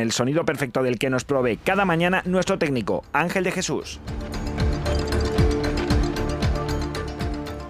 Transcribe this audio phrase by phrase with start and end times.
[0.00, 4.00] el sonido perfecto del que nos provee cada mañana nuestro técnico, Ángel de Jesús.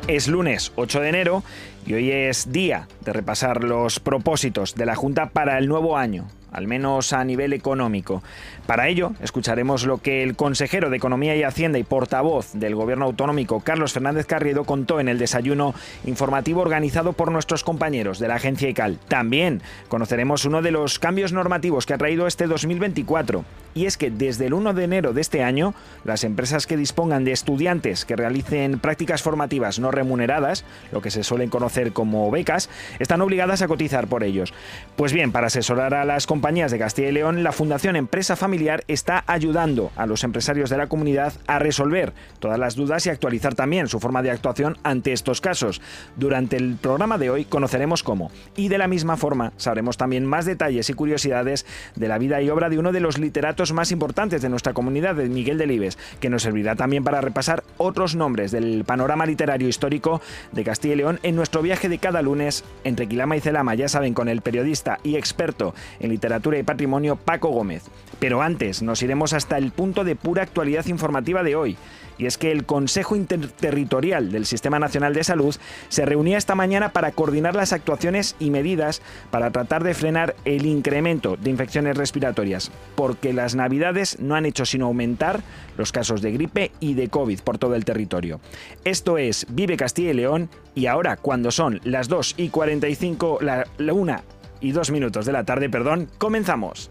[0.08, 1.44] Es lunes 8 de enero
[1.86, 6.26] y hoy es día de repasar los propósitos de la Junta para el nuevo año,
[6.52, 8.22] al menos a nivel económico.
[8.66, 13.06] Para ello, escucharemos lo que el consejero de Economía y Hacienda y portavoz del Gobierno
[13.06, 18.36] Autonómico, Carlos Fernández Carriedo, contó en el desayuno informativo organizado por nuestros compañeros de la
[18.36, 18.98] agencia ICAL.
[19.08, 23.44] También conoceremos uno de los cambios normativos que ha traído este 2024.
[23.74, 27.24] Y es que desde el 1 de enero de este año, las empresas que dispongan
[27.24, 32.68] de estudiantes que realicen prácticas formativas no remuneradas, lo que se suelen conocer como becas,
[32.98, 34.52] están obligadas a cotizar por ellos.
[34.96, 38.84] Pues bien, para asesorar a las compañías de Castilla y León, la Fundación Empresa Familiar
[38.88, 43.54] está ayudando a los empresarios de la comunidad a resolver todas las dudas y actualizar
[43.54, 45.80] también su forma de actuación ante estos casos.
[46.16, 48.30] Durante el programa de hoy conoceremos cómo.
[48.56, 52.50] Y de la misma forma sabremos también más detalles y curiosidades de la vida y
[52.50, 56.28] obra de uno de los literatos más importantes de nuestra comunidad, de Miguel Delibes, que
[56.28, 61.20] nos servirá también para repasar otros nombres del panorama literario histórico de Castilla y León
[61.22, 64.98] en nuestro viaje de cada lunes entre Quilama y Celama, ya saben, con el periodista
[65.04, 67.84] y experto en literatura y patrimonio Paco Gómez.
[68.18, 71.76] Pero antes nos iremos hasta el punto de pura actualidad informativa de hoy
[72.18, 75.54] y es que el Consejo Interterritorial del Sistema Nacional de Salud
[75.88, 80.66] se reunía esta mañana para coordinar las actuaciones y medidas para tratar de frenar el
[80.66, 85.42] incremento de infecciones respiratorias, porque las navidades no han hecho sino aumentar
[85.76, 88.40] los casos de gripe y de COVID por todo el territorio.
[88.84, 93.66] Esto es Vive Castilla y León y ahora cuando son las 2 y 45, la,
[93.78, 94.22] la 1
[94.60, 96.90] y 2 minutos de la tarde, perdón, comenzamos.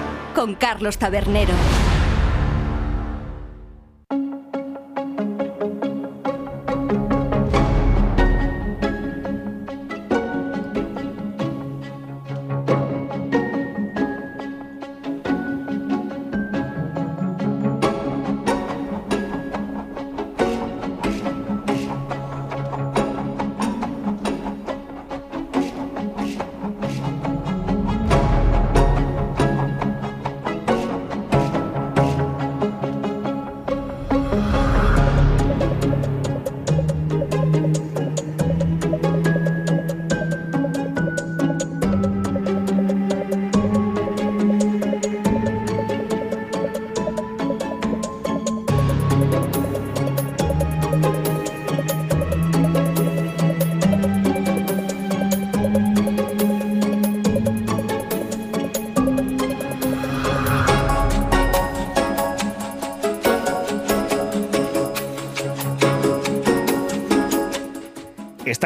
[0.33, 1.90] Con Carlos Tabernero.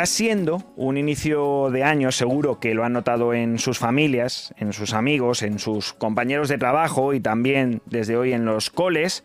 [0.06, 4.94] Siendo un inicio de año, seguro que lo han notado en sus familias, en sus
[4.94, 9.24] amigos, en sus compañeros de trabajo y también desde hoy en los coles,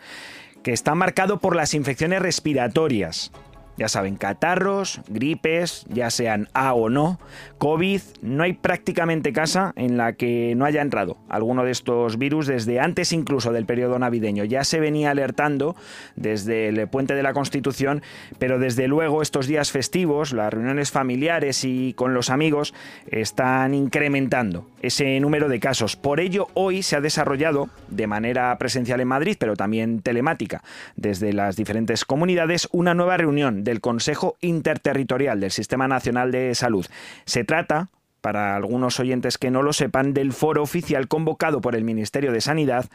[0.63, 3.33] que está marcado por las infecciones respiratorias.
[3.81, 7.19] Ya saben, catarros, gripes, ya sean A o no,
[7.57, 12.47] COVID, no hay prácticamente casa en la que no haya entrado alguno de estos virus
[12.47, 14.45] desde antes incluso del periodo navideño.
[14.45, 15.77] Ya se venía alertando
[16.15, 18.03] desde el puente de la Constitución,
[18.39, 22.75] pero desde luego estos días festivos, las reuniones familiares y con los amigos
[23.11, 25.97] están incrementando ese número de casos.
[25.97, 30.63] Por ello, hoy se ha desarrollado de manera presencial en Madrid, pero también telemática
[30.97, 36.85] desde las diferentes comunidades, una nueva reunión del Consejo Interterritorial del Sistema Nacional de Salud.
[37.25, 37.89] Se trata,
[38.21, 42.41] para algunos oyentes que no lo sepan, del foro oficial convocado por el Ministerio de
[42.41, 42.91] Sanidad,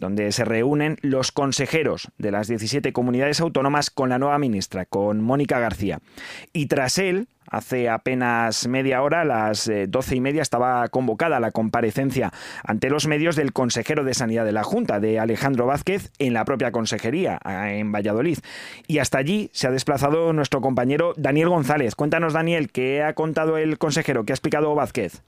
[0.00, 5.20] donde se reúnen los consejeros de las 17 comunidades autónomas con la nueva ministra, con
[5.20, 6.00] Mónica García.
[6.52, 11.40] Y tras él, Hace apenas media hora, a las eh, doce y media, estaba convocada
[11.40, 12.32] la comparecencia
[12.64, 16.44] ante los medios del consejero de Sanidad de la Junta, de Alejandro Vázquez, en la
[16.44, 18.38] propia consejería, en Valladolid.
[18.86, 21.94] Y hasta allí se ha desplazado nuestro compañero Daniel González.
[21.94, 24.24] Cuéntanos, Daniel, ¿qué ha contado el consejero?
[24.24, 25.22] ¿Qué ha explicado Vázquez?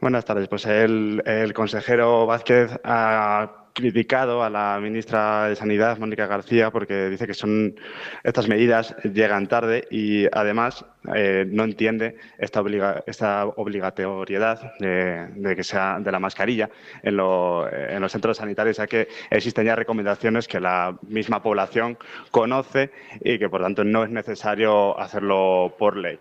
[0.00, 0.48] Buenas tardes.
[0.48, 7.08] Pues el, el consejero Vázquez ha criticado a la ministra de Sanidad, Mónica García, porque
[7.08, 7.76] dice que son
[8.24, 10.84] estas medidas llegan tarde y además
[11.14, 12.60] eh, no entiende esta,
[13.06, 16.68] esta obligatoriedad de, que sea de la mascarilla
[17.04, 21.96] en, los centros sanitarios, ya que existen ya recomendaciones que la misma población
[22.32, 22.90] conoce
[23.20, 26.18] y que por tanto no es necesario hacerlo por ley.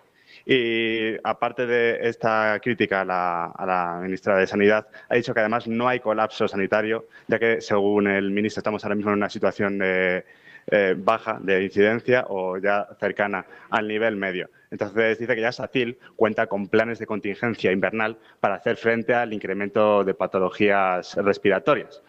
[0.49, 3.05] Y aparte de esta crítica a
[3.65, 8.07] la, ministra de Sanidad, ha dicho que además no hay colapso sanitario, ya que según
[8.07, 10.23] el ministro estamos ahora mismo en una situación de,
[10.67, 14.49] eh, baja de incidencia o ya cercana al nivel medio.
[14.71, 19.33] Entonces dice que ya SACIL cuenta con planes de contingencia invernal para hacer frente al
[19.33, 22.01] incremento de patologías respiratorias.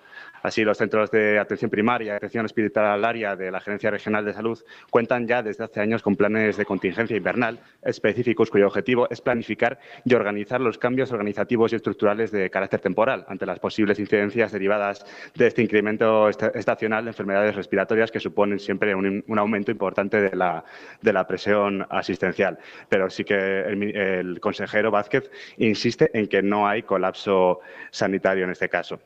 [0.43, 4.58] Así, los centros de atención primaria y atención hospitalaria de la Gerencia Regional de Salud
[4.90, 9.79] cuentan ya desde hace años con planes de contingencia invernal específicos cuyo objetivo es planificar
[10.05, 15.05] y organizar los cambios organizativos y estructurales de carácter temporal ante las posibles incidencias derivadas
[15.35, 21.26] de este incremento estacional de enfermedades respiratorias que suponen siempre un, aumento importante de la,
[21.29, 22.58] presión asistencial.
[22.88, 28.69] Pero sí que el consejero Vázquez insiste en que no hay colapso sanitario en este
[28.69, 29.00] caso.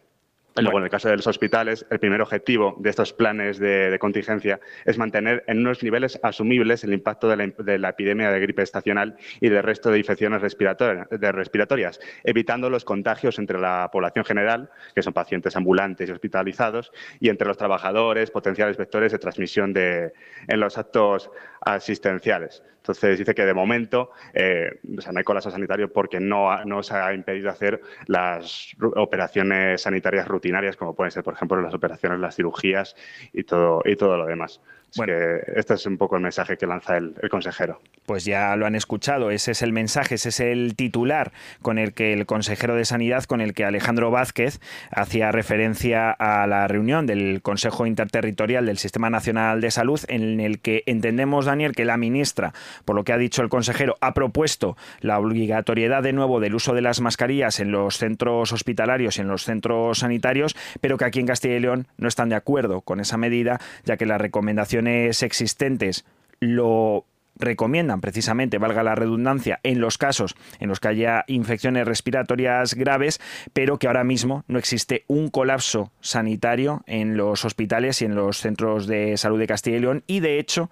[0.56, 4.60] Luego, en el caso de los hospitales, el primer objetivo de estos planes de, contingencia
[4.84, 9.48] es mantener en unos niveles asumibles el impacto de la, epidemia de gripe estacional y
[9.48, 15.56] del resto de infecciones respiratorias, evitando los contagios entre la población general, que son pacientes
[15.56, 20.12] ambulantes y hospitalizados, y entre los trabajadores, potenciales vectores de transmisión de,
[20.48, 21.30] en los actos
[21.62, 22.62] asistenciales.
[22.82, 27.14] Entonces dice que de momento eh, no hay colapso sanitario porque no, no se ha
[27.14, 32.96] impedido hacer las operaciones sanitarias rutinarias, como pueden ser, por ejemplo, las operaciones, las cirugías
[33.32, 34.60] y todo, y todo lo demás.
[34.96, 35.14] Bueno,
[35.56, 37.80] este es un poco el mensaje que lanza el, consejero.
[38.04, 41.32] Pues ya lo han escuchado, ese es el mensaje, ese es el titular
[41.62, 46.46] con el que el consejero de Sanidad, con el que Alejandro Vázquez hacía referencia a
[46.46, 51.72] la reunión del Consejo Interterritorial del Sistema Nacional de Salud, en el que entendemos, Daniel,
[51.72, 52.52] que la ministra,
[52.84, 56.74] por lo que ha dicho el consejero, ha propuesto la obligatoriedad de nuevo del uso
[56.74, 61.20] de las mascarillas en los centros hospitalarios y en los centros sanitarios, pero que aquí
[61.20, 64.86] en Castilla y León no están de acuerdo con esa medida, ya que la recomendación
[64.86, 66.04] existentes
[66.40, 67.06] lo
[67.36, 73.20] recomiendan precisamente, valga la redundancia, en los casos en los que haya infecciones respiratorias graves,
[73.52, 78.38] pero que ahora mismo no existe un colapso sanitario en los hospitales y en los
[78.38, 80.04] centros de salud de Castilla y León.
[80.06, 80.70] Y de hecho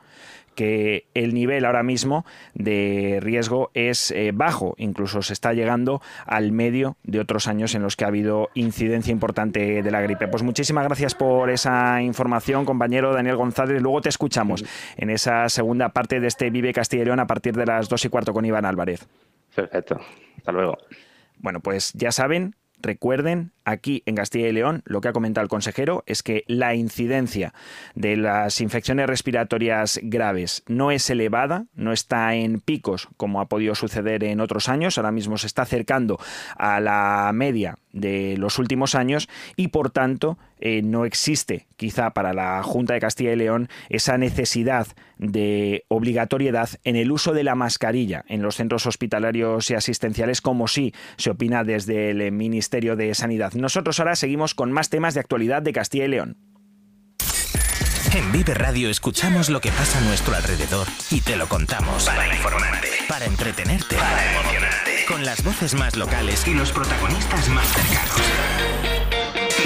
[0.55, 6.53] que el nivel ahora mismo de riesgo es eh, bajo, incluso se está llegando al
[6.53, 10.29] medio de otros años en los que ha habido incidencia importante de la gripe.
[10.29, 13.81] Pues muchísimas gracias por esa información, compañero Daniel González.
[13.81, 14.65] Luego te escuchamos
[14.97, 18.05] en esa segunda parte de este Vive Castilla y León a partir de las dos
[18.05, 19.07] y cuarto con Iván Álvarez.
[19.55, 20.01] Perfecto.
[20.37, 20.79] Hasta luego.
[21.39, 25.49] Bueno, pues ya saben, recuerden aquí en Castilla y León, lo que ha comentado el
[25.49, 27.55] consejero es que la incidencia
[27.95, 33.75] de las infecciones respiratorias graves no es elevada, no está en picos como ha podido
[33.75, 36.19] suceder en otros años, ahora mismo se está acercando
[36.57, 42.33] a la media de los últimos años y por tanto eh, no existe quizá para
[42.33, 44.87] la Junta de Castilla y León esa necesidad
[45.19, 50.69] de obligatoriedad en el uso de la mascarilla en los centros hospitalarios y asistenciales como
[50.69, 53.53] sí se opina desde el Ministerio de Sanidad.
[53.61, 56.37] Nosotros ahora seguimos con más temas de actualidad de Castilla y León.
[58.13, 62.07] En Vive Radio escuchamos lo que pasa a nuestro alrededor y te lo contamos.
[62.07, 65.05] Para informarte, para entretenerte, para emocionarte.
[65.07, 68.17] Con las voces más locales y los protagonistas más cercanos.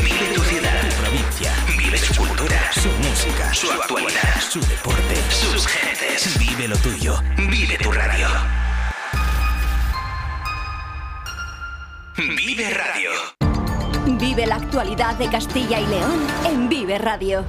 [0.03, 1.53] Vive tu ciudad, tu provincia.
[1.79, 6.39] Vive su cultura, su música, su actualidad, su deporte, sus gentes.
[6.39, 7.23] Vive lo tuyo.
[7.37, 8.29] Vive tu radio.
[12.17, 13.44] Vive Radio.
[14.35, 17.45] Vive la actualidad de Castilla y León en Vive Radio.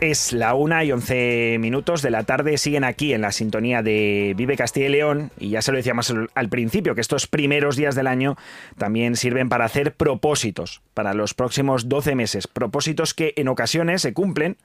[0.00, 2.56] Es la una y once minutos de la tarde.
[2.56, 5.30] Siguen aquí en la sintonía de Vive Castilla y León.
[5.38, 8.38] Y ya se lo decíamos al principio, que estos primeros días del año
[8.78, 12.46] también sirven para hacer propósitos para los próximos 12 meses.
[12.46, 14.56] Propósitos que en ocasiones se cumplen,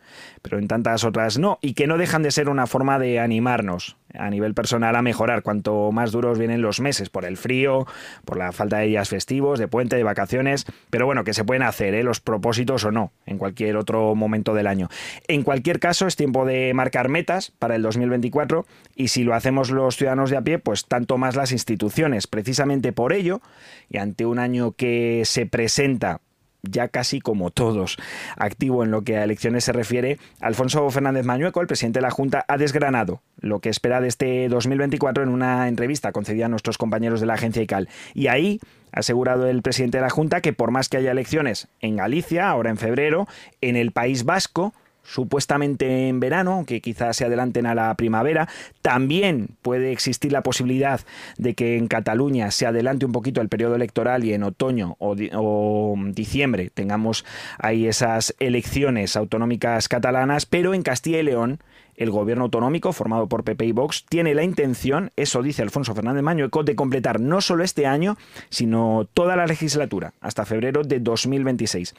[0.42, 1.60] pero en tantas otras no.
[1.62, 5.42] Y que no dejan de ser una forma de animarnos a nivel personal a mejorar
[5.42, 7.86] cuanto más duros vienen los meses, por el frío,
[8.26, 11.64] por la falta de días festivos, de puente, de vacaciones, pero bueno, que se pueden
[11.64, 12.04] hacer ¿eh?
[12.04, 14.90] los propósitos o no en cualquier otro momento del año.
[15.28, 19.70] En cualquier caso, es tiempo de marcar metas para el 2024 y si lo hacemos
[19.72, 22.28] los ciudadanos de a pie, pues tanto más las instituciones.
[22.28, 23.42] Precisamente por ello,
[23.90, 26.22] y ante un año que se presenta
[26.70, 27.98] ya casi como todos.
[28.38, 32.12] Activo en lo que a elecciones se refiere, Alfonso Fernández Mañueco, el presidente de la
[32.12, 36.78] Junta, ha desgranado lo que espera de este 2024 en una entrevista concedida a nuestros
[36.78, 37.90] compañeros de la agencia ICAL.
[38.14, 38.60] Y ahí
[38.92, 42.50] ha asegurado el presidente de la Junta que por más que haya elecciones en Galicia,
[42.50, 43.28] ahora en febrero,
[43.62, 44.74] en el País Vasco,
[45.06, 48.48] supuestamente en verano, que quizás se adelanten a la primavera.
[48.82, 51.02] También puede existir la posibilidad
[51.38, 55.16] de que en Cataluña se adelante un poquito el periodo electoral y en otoño o,
[55.34, 57.26] o, diciembre tengamos
[57.58, 61.60] ahí esas elecciones autonómicas catalanas, pero en Castilla y León
[61.98, 66.24] el gobierno autonómico, formado por PP y Vox, tiene la intención, eso dice Alfonso Fernández
[66.24, 68.18] Mañueco, de completar no solo este año,
[68.50, 71.94] sino toda la legislatura, hasta febrero de 2026.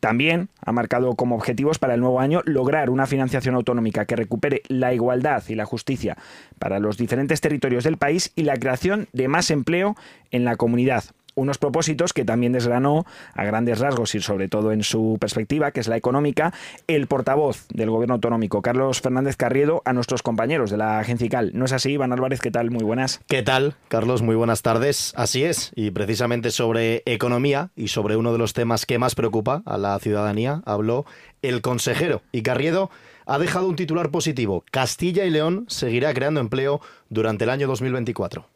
[0.00, 4.62] También ha marcado como objetivos para el nuevo año lograr una financiación autonómica que recupere
[4.68, 6.16] la igualdad y la justicia
[6.58, 9.96] para los diferentes territorios del país y la creación de más empleo
[10.30, 11.04] en la comunidad
[11.40, 15.80] unos propósitos que también desgranó a grandes rasgos y sobre todo en su perspectiva, que
[15.80, 16.52] es la económica,
[16.86, 21.52] el portavoz del gobierno autonómico, Carlos Fernández Carriedo, a nuestros compañeros de la agencia ICAL.
[21.54, 22.40] ¿No es así, Iván Álvarez?
[22.40, 22.70] ¿Qué tal?
[22.70, 23.20] Muy buenas.
[23.26, 24.22] ¿Qué tal, Carlos?
[24.22, 25.12] Muy buenas tardes.
[25.16, 29.62] Así es, y precisamente sobre economía y sobre uno de los temas que más preocupa
[29.64, 31.06] a la ciudadanía, habló
[31.42, 32.22] el consejero.
[32.32, 32.90] Y Carriedo
[33.26, 34.64] ha dejado un titular positivo.
[34.70, 38.46] Castilla y León seguirá creando empleo durante el año 2024.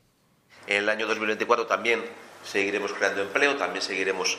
[0.66, 2.00] En el año 2024 también
[2.44, 4.38] seguiremos creando empleo, también seguiremos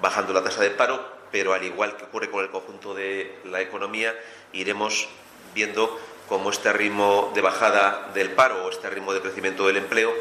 [0.00, 3.60] bajando la tasa de paro, pero al igual que ocurre con el conjunto de la
[3.60, 4.14] economía,
[4.52, 5.08] iremos
[5.54, 10.12] viendo cómo este ritmo de bajada del paro o este ritmo de crecimiento del empleo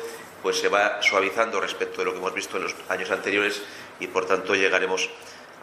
[0.41, 3.61] pues se va suavizando respecto de lo que hemos visto en los años anteriores
[3.99, 5.09] y por tanto llegaremos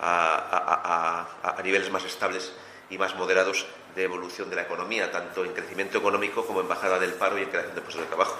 [0.00, 2.52] a, a, niveles más estables
[2.88, 6.99] y más moderados de evolución de la economía, tanto en crecimiento económico como en bajada
[6.99, 8.38] del paro y en creación de puestos de trabajo.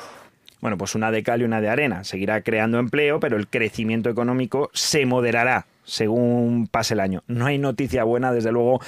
[0.61, 2.05] Bueno, pues una de cal y una de arena.
[2.05, 7.23] Seguirá creando empleo, pero el crecimiento económico se moderará según pase el año.
[7.26, 8.81] No hay noticia buena, desde luego,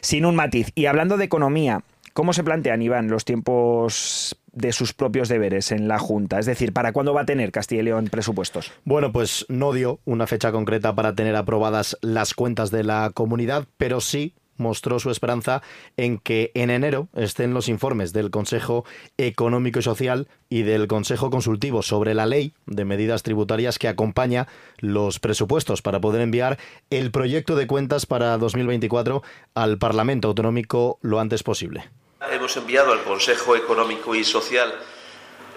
[0.00, 0.70] sin un matiz.
[0.74, 5.86] Y hablando de economía, ¿cómo se plantean, Iván, los tiempos de sus propios deberes en
[5.86, 6.38] la Junta?
[6.38, 8.72] Es decir, ¿para cuándo va a tener Castilla y León presupuestos?
[8.84, 13.66] Bueno, pues no dio una fecha concreta para tener aprobadas las cuentas de la comunidad,
[13.76, 15.62] pero sí mostró su esperanza
[15.96, 18.84] en que en enero estén los informes del Consejo
[19.16, 24.46] Económico y Social y del Consejo Consultivo sobre la ley de medidas tributarias que acompaña
[24.78, 26.58] los presupuestos para poder enviar
[26.90, 29.22] el proyecto de cuentas para 2024
[29.54, 31.90] al Parlamento Autonómico lo antes posible.
[32.30, 34.72] Hemos enviado al Consejo Económico y Social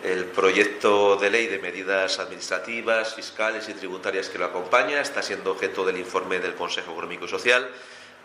[0.04, 5.02] el proyecto de ley de medidas administrativas, fiscales y tributarias que lo acompaña.
[5.02, 7.70] Está siendo objeto del informe del Consejo Económico y Social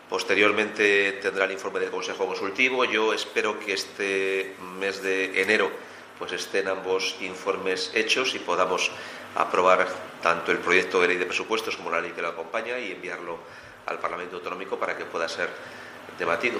[0.09, 2.85] Posteriormente tendrá el informe del Consejo Consultivo.
[2.85, 5.71] Yo espero que este mes de enero
[6.19, 8.91] pues estén ambos informes hechos y podamos
[9.35, 9.87] aprobar
[10.21, 13.37] tanto el proyecto de ley de presupuestos como la ley que lo acompaña y enviarlo
[13.85, 15.49] al Parlamento Autonómico para que pueda ser
[16.17, 16.59] debatido.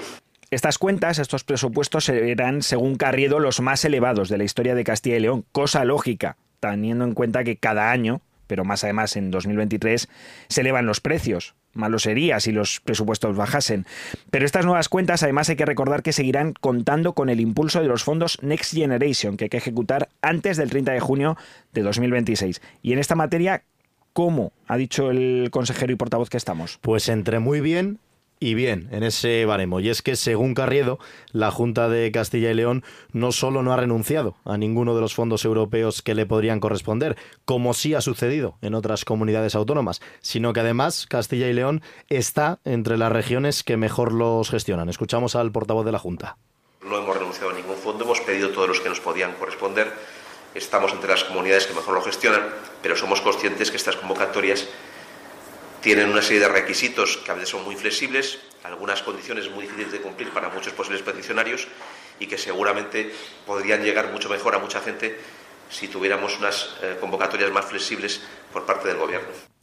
[0.50, 5.16] Estas cuentas, estos presupuestos serán, según Carriedo, los más elevados de la historia de Castilla
[5.16, 10.08] y León, cosa lógica, teniendo en cuenta que cada año pero más además en 2023
[10.48, 11.54] se elevan los precios.
[11.72, 13.86] Malo sería si los presupuestos bajasen.
[14.30, 17.88] Pero estas nuevas cuentas además hay que recordar que seguirán contando con el impulso de
[17.88, 21.36] los fondos Next Generation que hay que ejecutar antes del 30 de junio
[21.72, 22.62] de 2026.
[22.82, 23.64] Y en esta materia,
[24.12, 26.78] ¿cómo ha dicho el consejero y portavoz que estamos?
[26.80, 27.98] Pues entre muy bien
[28.38, 29.80] y bien en ese baremo.
[29.80, 30.98] Y es que, según Carriedo,
[31.32, 35.14] la Junta de Castilla y León no solo no ha renunciado a ninguno de los
[35.14, 40.52] fondos europeos que le podrían corresponder, como sí ha sucedido en otras comunidades autónomas, sino
[40.52, 44.88] que además Castilla y León está entre las regiones que mejor los gestionan.
[44.88, 46.36] Escuchamos al portavoz de la Junta.
[46.82, 49.92] No hemos renunciado a ningún fondo, hemos pedido todos los que nos podían corresponder.
[50.54, 52.42] Estamos entre las comunidades que mejor lo gestionan,
[52.82, 54.68] pero somos conscientes que estas convocatorias
[55.86, 59.92] tienen una serie de requisitos que a veces son muy flexibles, algunas condiciones muy difíciles
[59.92, 61.68] de cumplir para muchos posibles peticionarios
[62.18, 63.12] y que seguramente
[63.46, 65.16] podrían llegar mucho mejor a mucha gente
[65.70, 68.20] si tuviéramos unas eh, convocatorias más flexibles
[68.52, 69.55] por parte del Gobierno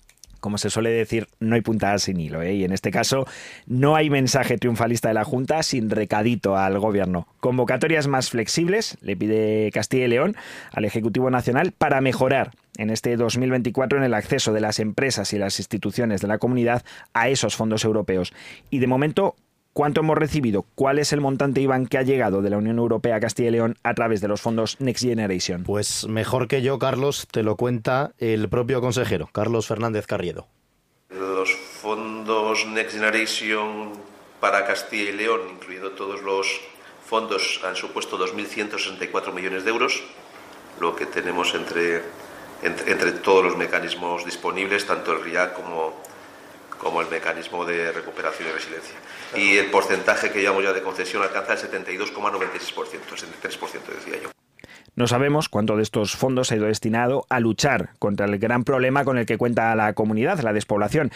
[0.43, 2.41] como se suele decir, no hay puntada sin hilo.
[2.41, 2.53] ¿eh?
[2.53, 3.25] Y en este caso
[3.65, 7.29] no hay mensaje triunfalista de la Junta sin recadito al Gobierno.
[7.39, 10.35] Convocatorias más flexibles, le pide Castilla y León
[10.73, 15.37] al Ejecutivo Nacional para mejorar en este 2024 en el acceso de las empresas y
[15.37, 16.83] las instituciones de la comunidad
[17.13, 18.33] a esos fondos europeos.
[18.69, 19.37] Y de momento
[19.73, 20.67] ¿Cuánto hemos recibido?
[20.75, 23.53] ¿Cuál es el montante, Iván, que ha llegado de la Unión Europea a Castilla y
[23.53, 25.63] León a través de los fondos Next Generation?
[25.63, 30.45] Pues mejor que yo, Carlos, te lo cuenta el propio consejero, Carlos Fernández Carriedo.
[31.09, 33.93] Los fondos Next Generation
[34.39, 36.61] para Castilla y León, incluido todos los
[37.03, 40.03] fondos, han supuesto 2.164 millones de euros,
[40.79, 42.03] lo que tenemos entre,
[42.61, 45.93] entre, entre todos los mecanismos disponibles, tanto el RIAC como
[46.83, 48.95] como el mecanismo de recuperación y resiliencia.
[49.35, 53.61] Y el porcentaje que llevamos ya de concesión alcanza el 72,96%, el 73%
[53.95, 54.29] decía yo.
[54.95, 59.03] No sabemos cuánto de estos fondos ha ido destinado a luchar contra el gran problema
[59.03, 61.11] con el que cuenta la comunidad, la despoblación.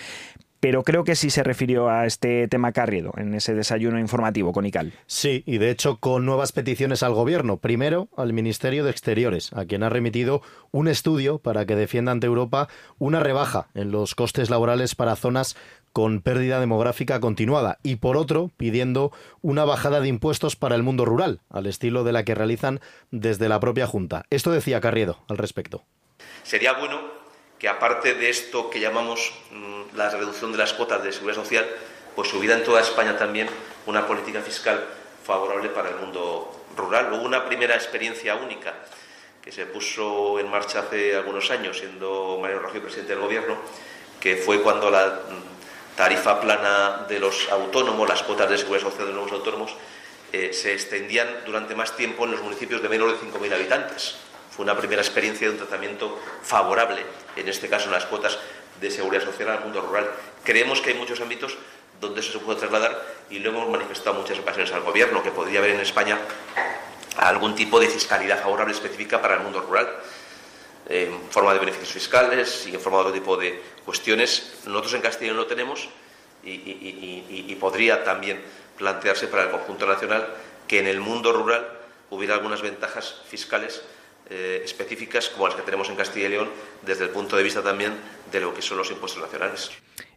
[0.60, 4.66] Pero creo que sí se refirió a este tema Carriedo en ese desayuno informativo con
[4.66, 4.94] ICAL.
[5.06, 7.58] Sí, y de hecho con nuevas peticiones al Gobierno.
[7.58, 12.26] Primero al Ministerio de Exteriores, a quien ha remitido un estudio para que defienda ante
[12.26, 15.56] Europa una rebaja en los costes laborales para zonas
[15.98, 21.06] con pérdida demográfica continuada y por otro pidiendo una bajada de impuestos para el mundo
[21.06, 24.24] rural, al estilo de la que realizan desde la propia Junta.
[24.30, 25.86] Esto decía Carriedo al respecto.
[26.44, 27.02] Sería bueno
[27.58, 31.66] que aparte de esto que llamamos mm, la reducción de las cuotas de seguridad social,
[32.16, 33.48] pues hubiera en toda España también
[33.88, 34.86] una política fiscal
[35.24, 37.12] favorable para el mundo rural.
[37.12, 38.76] Hubo una primera experiencia única
[39.42, 43.56] que se puso en marcha hace algunos años, siendo Mario Rajoy presidente del Gobierno,
[44.20, 45.57] que fue cuando la mm,
[45.98, 49.76] tarifa plana de los autónomos, las cuotas de seguridad social de los autónomos,
[50.32, 54.16] eh, se extendían durante más tiempo en los municipios de menos de 5.000 habitantes.
[54.56, 57.02] Fue una primera experiencia de un tratamiento favorable,
[57.36, 58.38] en este caso en las cuotas
[58.80, 60.10] de seguridad social al mundo rural.
[60.44, 61.58] Creemos que hay muchos ámbitos
[62.00, 65.60] donde eso se puede trasladar y lo hemos manifestado muchas ocasiones al Gobierno, que podría
[65.60, 66.20] haber en España
[67.18, 69.90] algún tipo de fiscalidad favorable específica para el mundo rural,
[70.90, 74.54] en forma de beneficios fiscales y en forma de otro tipo de cuestiones.
[74.66, 75.90] Nosotros en Castilla no lo tenemos
[76.44, 78.42] y, y podría también
[78.78, 80.28] plantearse para el conjunto nacional
[80.68, 81.68] que en el mundo rural
[82.10, 83.82] hubiera algunas ventajas fiscales
[84.30, 86.50] eh, específicas como las que tenemos en Castilla y León
[86.82, 87.94] desde el punto de vista también
[88.30, 89.72] de lo que son los impuestos nacionales.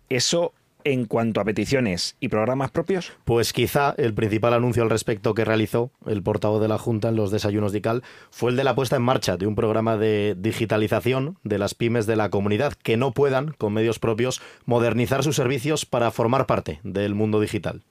[0.09, 0.53] Eso
[0.85, 3.13] en cuanto a peticiones y programas propios?
[3.25, 7.17] Pues quizá el principal anuncio al respecto que realizó el portavoz de la Junta en
[7.17, 10.35] los desayunos de ICAL fue el de la puesta en marcha de un programa de
[10.39, 15.37] digitalización de las pymes de la comunidad que no puedan, con medios propios, modernizar sus
[15.37, 17.83] servicios para formar parte del mundo digital.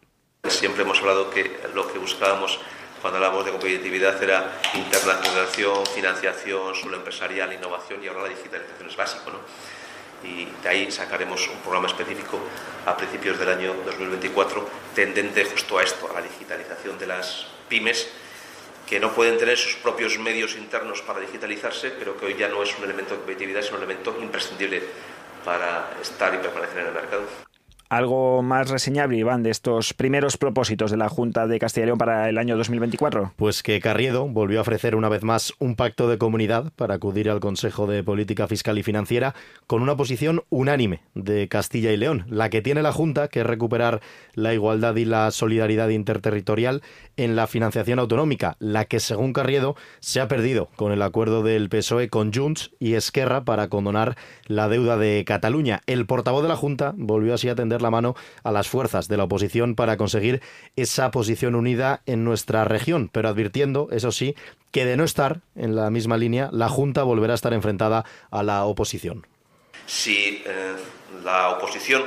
[0.48, 2.60] Siempre hemos hablado que lo que buscábamos
[3.02, 8.98] cuando hablamos de competitividad era internacionalización, financiación, suelo empresarial, innovación y ahora la digitalización es
[8.98, 9.32] básico.
[9.32, 9.40] ¿no?
[10.24, 12.40] Y de ahí sacaremos un programa específico
[12.86, 18.10] a principios del año 2024 tendente justo a esto, a la digitalización de las pymes
[18.88, 22.64] que no pueden tener sus propios medios internos para digitalizarse, pero que hoy ya no
[22.64, 24.82] es un elemento de competitividad, es un elemento imprescindible
[25.46, 27.49] para estar y permanecer en el mercado
[27.90, 31.98] algo más reseñable, Iván, de estos primeros propósitos de la Junta de Castilla y León
[31.98, 33.34] para el año 2024?
[33.36, 37.30] Pues que Carriedo volvió a ofrecer una vez más un pacto de comunidad para acudir
[37.30, 39.34] al Consejo de Política Fiscal y Financiera
[39.66, 43.46] con una posición unánime de Castilla y León, la que tiene la Junta, que es
[43.46, 44.02] recuperar
[44.36, 46.84] la igualdad y la solidaridad interterritorial
[47.18, 51.70] en la financiación autonómica, la que según Carriedo se ha perdido con el acuerdo del
[51.70, 55.82] PSOE con Junts y Esquerra para condonar la deuda de Cataluña.
[55.88, 59.18] El portavoz de la Junta volvió así a atender la mano a las fuerzas de
[59.18, 60.42] la oposición para conseguir
[60.76, 64.36] esa posición unida en nuestra región, pero advirtiendo, eso sí,
[64.72, 68.44] que de no estar en la misma línea, la Junta volverá a estar enfrentada a
[68.44, 69.26] la oposición.
[69.86, 70.76] Si eh,
[71.24, 72.04] la oposición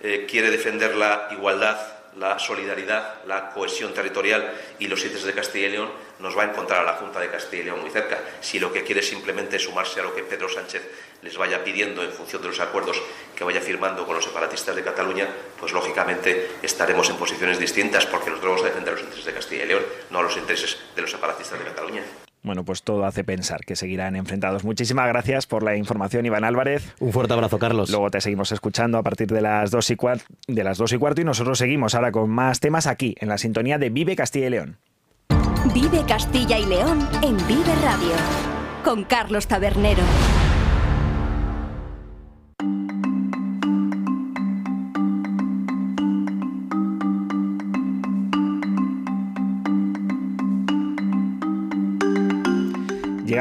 [0.00, 1.76] eh, quiere defender la igualdad,
[2.18, 6.46] la solidaridad, la cohesión territorial y los intereses de Castilla y León, nos va a
[6.46, 8.18] encontrar a la Junta de Castilla y León muy cerca.
[8.40, 10.82] Si lo que quiere es simplemente sumarse a lo que Pedro Sánchez
[11.22, 13.00] les vaya pidiendo en función de los acuerdos
[13.34, 15.28] que vaya firmando con los separatistas de Cataluña,
[15.60, 19.64] pues lógicamente estaremos en posiciones distintas porque nosotros vamos a defender los intereses de Castilla
[19.64, 22.02] y León, no los intereses de los separatistas de Cataluña.
[22.46, 24.62] Bueno, pues todo hace pensar que seguirán enfrentados.
[24.62, 26.94] Muchísimas gracias por la información, Iván Álvarez.
[27.00, 27.90] Un fuerte abrazo, Carlos.
[27.90, 29.96] Luego te seguimos escuchando a partir de las dos y,
[30.46, 33.36] de las dos y cuarto y nosotros seguimos ahora con más temas aquí, en la
[33.36, 34.78] sintonía de Vive Castilla y León.
[35.74, 38.14] Vive Castilla y León en Vive Radio,
[38.84, 40.04] con Carlos Tabernero.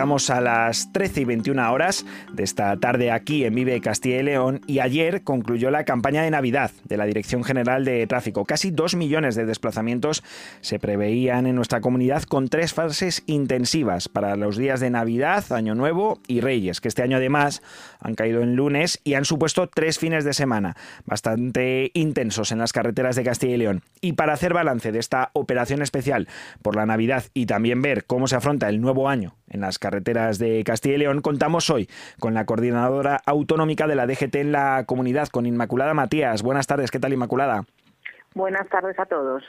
[0.05, 4.23] Llegamos a las 13 y 21 horas de esta tarde aquí en Vive Castilla y
[4.23, 8.45] León y ayer concluyó la campaña de Navidad de la Dirección General de Tráfico.
[8.45, 10.23] Casi dos millones de desplazamientos
[10.61, 15.73] se preveían en nuestra comunidad con tres fases intensivas para los días de Navidad, Año
[15.73, 17.63] Nuevo y Reyes, que este año además
[17.99, 20.75] han caído en lunes y han supuesto tres fines de semana
[21.07, 23.81] bastante intensos en las carreteras de Castilla y León.
[24.01, 26.27] Y para hacer balance de esta operación especial
[26.61, 30.39] por la Navidad y también ver cómo se afronta el nuevo año en las carreteras
[30.39, 34.83] de Castilla y León, contamos hoy con la coordinadora autonómica de la DGT en la
[34.85, 36.41] comunidad, con Inmaculada Matías.
[36.43, 37.63] Buenas tardes, ¿qué tal Inmaculada?
[38.33, 39.43] Buenas tardes a todos.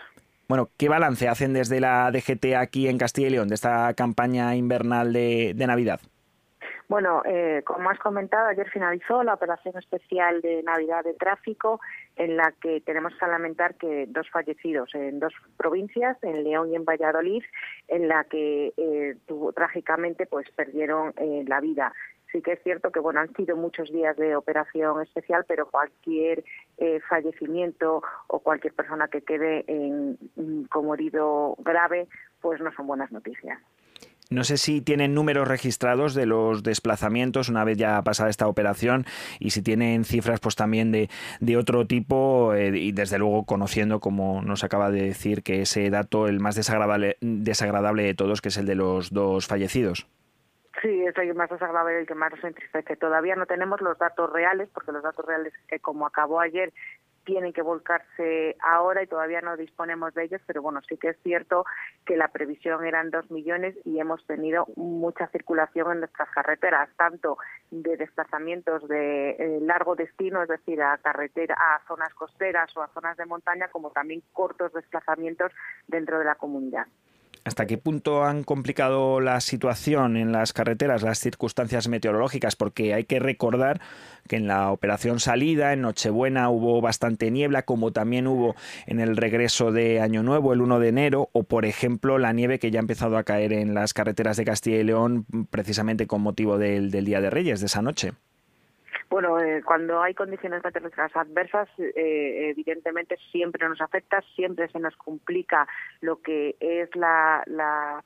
[0.49, 4.55] Bueno, ¿qué balance hacen desde la DGT aquí en Castilla y León de esta campaña
[4.55, 6.01] invernal de, Navidad?
[6.89, 11.81] Bueno, eh, como has comentado, ayer finalizó la operación especial de Navidad de tráfico
[12.17, 16.77] en la que tenemos que lamentar que dos fallecidos en dos provincias, en León y
[16.77, 17.43] en Valladolid,
[17.89, 19.17] en la que eh,
[19.55, 21.93] trágicamente pues perdieron eh, la vida.
[22.33, 26.43] Sí que es cierto que bueno han sido muchos días de operación especial, pero cualquier
[26.79, 32.09] eh, fallecimiento o cualquier persona que quede en, mm, como herido grave,
[32.41, 33.61] pues no son buenas noticias.
[34.29, 39.05] No sé si tienen números registrados de los desplazamientos una vez ya pasada esta operación
[39.39, 41.09] y si tienen cifras pues también de,
[41.39, 45.91] de otro tipo eh, y desde luego conociendo como nos acaba de decir que ese
[45.91, 50.09] dato el más desagradable, desagradable de todos que es el de los dos fallecidos.
[50.83, 52.97] Sí, es el más desagradable, el que más nos entristece.
[52.97, 56.73] Todavía no tenemos los datos reales, porque los datos reales, que como acabó ayer,
[57.27, 61.19] tienen que volcarse ahora y todavía no disponemos de ellos, pero bueno, sí que es
[61.23, 61.67] cierto
[62.07, 67.37] que la previsión eran dos millones y hemos tenido mucha circulación en nuestras carreteras, tanto
[67.71, 72.89] de desplazamientos de eh, largo destino, es decir, a carretera, a zonas costeras o a
[72.89, 75.53] zonas de montaña, como también cortos desplazamientos
[75.89, 76.87] dentro de la comunidad.
[77.47, 82.57] ¿Hasta qué punto han complicado la situación en las carreteras, las circunstancias meteorológicas?
[82.57, 83.81] Porque hay que recordar
[84.27, 88.57] que en la operación salida, en Nochebuena, hubo bastante niebla, como también hubo
[88.87, 92.59] en el regreso de Año Nuevo, el 1 de enero, o por ejemplo la nieve
[92.59, 96.23] que ya ha empezado a caer en las carreteras de Castilla y León precisamente con
[96.23, 98.13] motivo del, del Día de Reyes, de esa noche.
[99.09, 104.97] Bueno, eh, cuando hay condiciones meteorológicas adversas, eh, evidentemente siempre nos afecta, siempre se nos
[104.97, 105.69] complica
[106.01, 107.45] lo que es la,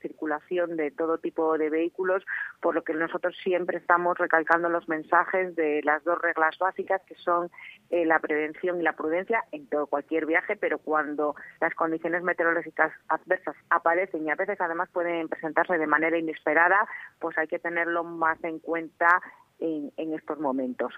[0.02, 2.24] circulación de todo tipo de vehículos,
[2.60, 7.14] por lo que nosotros siempre estamos recalcando los mensajes de las dos reglas básicas, que
[7.14, 7.50] son
[7.90, 12.92] eh, la prevención y la prudencia en todo cualquier viaje, pero cuando las condiciones meteorológicas
[13.08, 16.86] adversas aparecen y a veces además pueden presentarse de manera inesperada,
[17.18, 19.20] pues hay que tenerlo más en cuenta
[19.60, 20.92] en, estos momentos.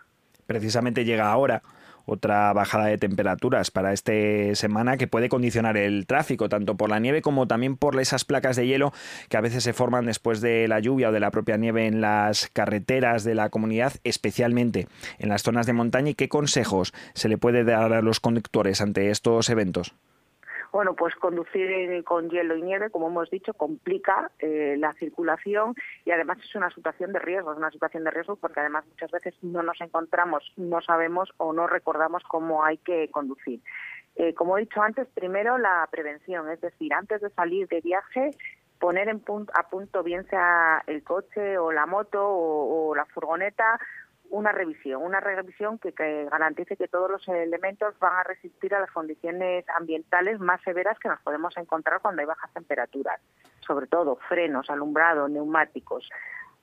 [0.47, 1.63] Precisamente llega ahora
[2.05, 4.13] otra bajada de temperaturas para esta
[4.55, 8.57] semana que puede condicionar el tráfico, tanto por la nieve como también por esas placas
[8.57, 8.93] de hielo
[9.29, 12.01] que a veces se forman después de la lluvia o de la propia nieve en
[12.01, 16.11] las carreteras de la comunidad, especialmente en las zonas de montaña.
[16.11, 19.95] ¿Y qué consejos se le puede dar a los conductores ante estos eventos?
[20.73, 25.75] Bueno, pues conducir con hielo y nieve, como hemos dicho, complica eh, la circulación
[26.07, 29.11] y además es una situación de riesgo, es una situación de riesgo porque además muchas
[29.11, 33.61] veces no nos encontramos, no sabemos o no recordamos cómo hay que conducir.
[34.17, 38.31] Eh, como he dicho antes, primero la prevención, es decir, antes de salir de viaje,
[38.79, 43.79] poner en a punto bien sea el coche o la moto o la furgoneta
[44.33, 48.91] una revisión, una revisión que, garantice que todos los elementos van a resistir a las
[48.91, 53.21] condiciones ambientales más severas que nos podemos encontrar cuando hay bajas temperaturas,
[53.61, 56.09] sobre todo frenos, alumbrado, neumáticos.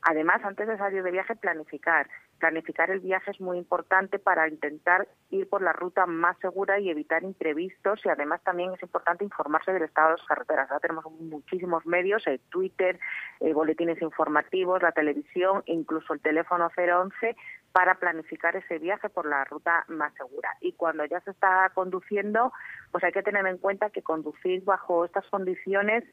[0.01, 2.08] Además, antes de salir de viaje, planificar
[2.39, 6.89] planificar el viaje es muy importante para intentar ir por la ruta más segura y
[6.89, 10.71] evitar imprevistos y además también es importante informarse del estado de las carreteras.
[10.71, 12.99] Ahora tenemos muchísimos medios, el Twitter,
[13.41, 17.36] eh, boletines informativos, la televisión, incluso el teléfono 011
[17.71, 20.49] para planificar ese viaje por la ruta más segura.
[20.62, 22.51] Y cuando ya se está conduciendo,
[22.91, 26.03] pues hay que tener en cuenta que conducir bajo estas condiciones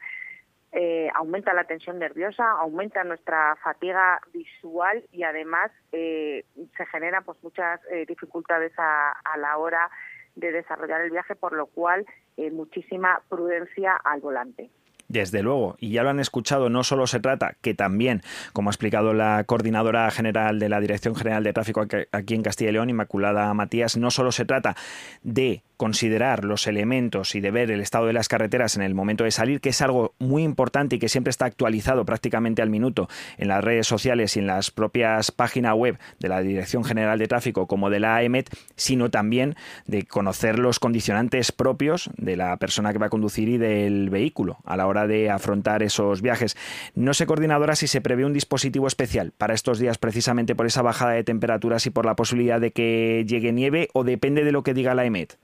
[0.72, 6.44] eh, aumenta la tensión nerviosa, aumenta nuestra fatiga visual y además eh,
[6.76, 9.90] se generan pues muchas eh, dificultades a, a, la hora
[10.34, 12.04] de desarrollar el viaje, por lo cual
[12.52, 14.68] muchísima prudencia al volante.
[15.08, 18.72] Desde luego, y ya lo han escuchado, no solo se trata, que también, como ha
[18.72, 22.90] explicado la coordinadora general de la Dirección General de Tráfico aquí en Castilla y León,
[22.90, 24.76] Inmaculada Matías, no solo se trata
[25.22, 29.24] de considerar los elementos y de ver el estado de las carreteras en el momento
[29.24, 33.08] de salir, que es algo muy importante y que siempre está actualizado prácticamente al minuto
[33.36, 37.28] en las redes sociales y en las propias páginas web de la Dirección General de
[37.28, 39.54] Tráfico como de la AEMET, sino también
[39.86, 44.58] de conocer los condicionantes propios de la persona que va a conducir y del vehículo
[44.64, 46.56] a la hora de afrontar esos viajes.
[46.94, 50.82] No sé, coordinadora, si se prevé un dispositivo especial para estos días precisamente por esa
[50.82, 54.62] bajada de temperaturas y por la posibilidad de que llegue nieve o depende de lo
[54.62, 55.38] que diga la EMET.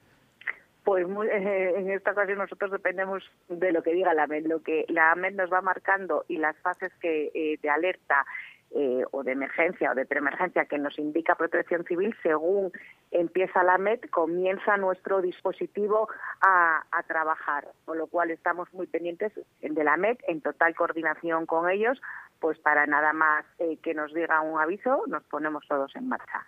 [0.84, 4.46] Pues eh, en esta ocasión nosotros dependemos de lo que diga la AMED.
[4.46, 8.26] Lo que la AMED nos va marcando y las fases que eh, de alerta
[8.72, 12.72] eh, o de emergencia o de preemergencia que nos indica Protección Civil, según
[13.12, 16.08] empieza la AMED, comienza nuestro dispositivo
[16.40, 17.68] a, a, trabajar.
[17.84, 22.00] Con lo cual estamos muy pendientes de la AMED, en total coordinación con ellos,
[22.40, 23.44] pues para nada más
[23.82, 26.44] que nos diga un aviso, nos ponemos todos en marcha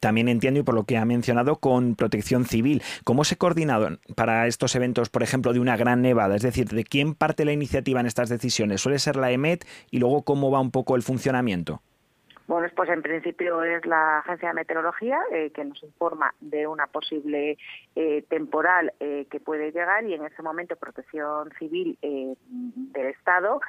[0.00, 2.82] también entiendo y por lo que ha mencionado con protección civil.
[3.04, 6.36] ¿Cómo se coordinado para estos eventos, por ejemplo, de una gran nevada?
[6.36, 8.80] Es decir, ¿de quién parte la iniciativa en estas decisiones?
[8.80, 11.82] ¿Suele ser la EMET y luego cómo va un poco el funcionamiento?
[12.50, 16.88] Bueno, pues en principio es la Agencia de Meteorología eh, que nos informa de una
[16.88, 17.56] posible
[17.94, 23.60] eh, temporal eh, que puede llegar y en ese momento Protección Civil del Estado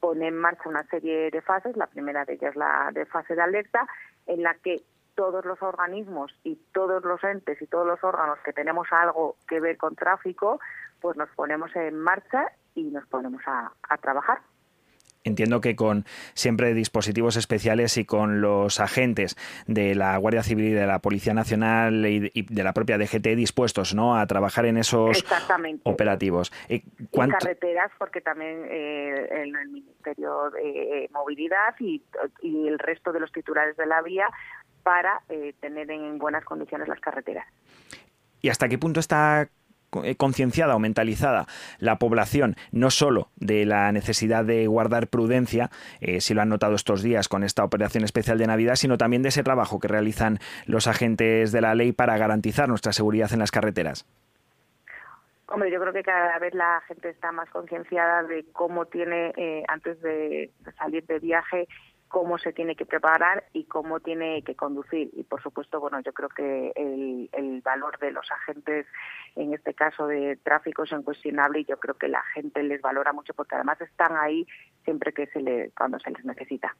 [0.00, 1.76] pone en marcha una serie de fases.
[1.76, 3.86] La primera de ellas la de fase de alerta
[4.26, 4.82] en la que
[5.18, 9.58] todos los organismos y todos los entes y todos los órganos que tenemos algo que
[9.58, 10.60] ver con tráfico,
[11.00, 14.38] pues nos ponemos en marcha y nos ponemos a, trabajar.
[15.24, 16.04] Entiendo que con
[16.34, 21.34] siempre dispositivos especiales y con los agentes de la Guardia Civil y de la Policía
[21.34, 24.16] Nacional y de la propia DGT dispuestos ¿no?
[24.16, 25.24] a trabajar en esos
[25.82, 26.52] operativos.
[26.68, 26.82] En
[27.30, 32.04] carreteras, porque también eh, en el Ministerio de Movilidad y,
[32.40, 34.28] y el resto de los titulares de la vía
[34.88, 37.46] para eh, tener en buenas condiciones las carreteras.
[38.40, 39.50] ¿Y hasta qué punto está
[40.02, 41.44] eh, concienciada o mentalizada
[41.78, 45.68] la población no solo de la necesidad de guardar prudencia,
[46.00, 49.22] eh, si lo han notado estos días con esta operación especial de Navidad, sino también
[49.22, 53.40] de ese trabajo que realizan los agentes de la ley para garantizar nuestra seguridad en
[53.40, 54.06] las carreteras.
[55.48, 59.34] Hombre, yo creo que cada vez la gente está más concienciada de cómo tiene,
[59.68, 61.68] antes de salir de viaje,
[62.08, 65.10] cómo se tiene que preparar y cómo tiene que conducir.
[65.14, 68.86] Y por supuesto, bueno, yo creo que el, el valor de los agentes,
[69.36, 73.12] en este caso de tráfico, es incuestionable y yo creo que la gente les valora
[73.12, 74.46] mucho porque además están ahí
[74.84, 76.74] siempre que se le, cuando se les necesita.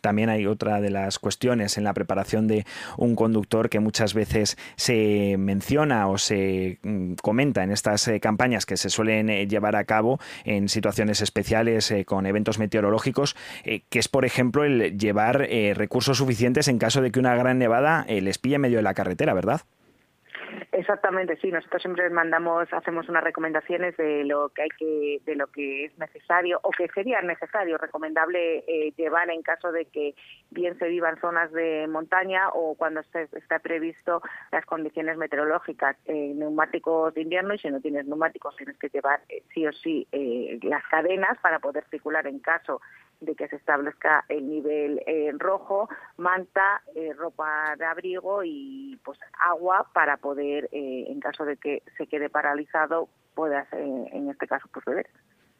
[0.00, 2.64] También hay otra de las cuestiones en la preparación de
[2.96, 8.64] un conductor que muchas veces se menciona o se mm, comenta en estas eh, campañas
[8.64, 13.98] que se suelen eh, llevar a cabo en situaciones especiales eh, con eventos meteorológicos, que
[13.98, 14.64] es, por ejemplo,
[14.98, 18.82] llevar recursos suficientes en caso de que una gran nevada les pille en medio de
[18.82, 19.62] la carretera, ¿verdad?
[20.72, 21.50] Exactamente, sí.
[21.50, 25.98] Nosotros siempre mandamos, hacemos unas recomendaciones de lo que hay que, de lo que es
[25.98, 30.14] necesario o que sería necesario, recomendable eh, llevar en caso de que
[30.50, 35.96] bien se viva en zonas de montaña o cuando esté, está previsto las condiciones meteorológicas.
[36.06, 39.72] Eh, neumáticos de invierno y si no tienes neumáticos tienes que llevar eh, sí o
[39.72, 40.06] sí
[40.62, 42.80] las cadenas para poder circular en caso
[43.20, 49.18] de que se establezca el nivel en rojo, manta, eh, ropa de abrigo y pues
[49.38, 54.68] agua para poder, eh, en caso de que se quede paralizado, puedas, en este caso,
[54.72, 55.08] pues beber.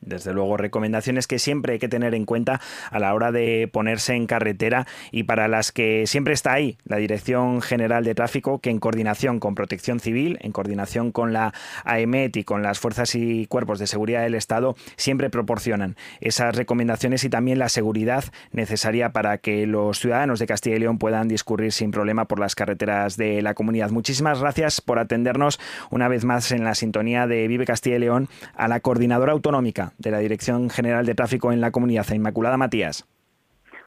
[0.01, 2.61] Desde luego, recomendaciones que siempre hay que tener en cuenta
[2.91, 6.97] a la hora de ponerse en carretera y para las que siempre está ahí la
[6.97, 11.53] Dirección General de Tráfico, que en coordinación con Protección Civil, en coordinación con la
[11.85, 17.25] AEMET y con las fuerzas y cuerpos de seguridad del Estado, siempre proporcionan esas recomendaciones
[17.25, 21.73] y también la seguridad necesaria para que los ciudadanos de Castilla y León puedan discurrir
[21.73, 23.91] sin problema por las carreteras de la comunidad.
[23.91, 25.61] Muchísimas gracias por atendernos
[25.91, 29.90] una vez más en la sintonía de Vive Castilla y León a la coordinadora autonómica
[29.99, 33.07] de la Dirección General de Tráfico en la Comunidad, Inmaculada Matías.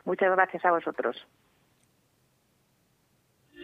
[0.06, 1.16] Muchas gracias a vosotros.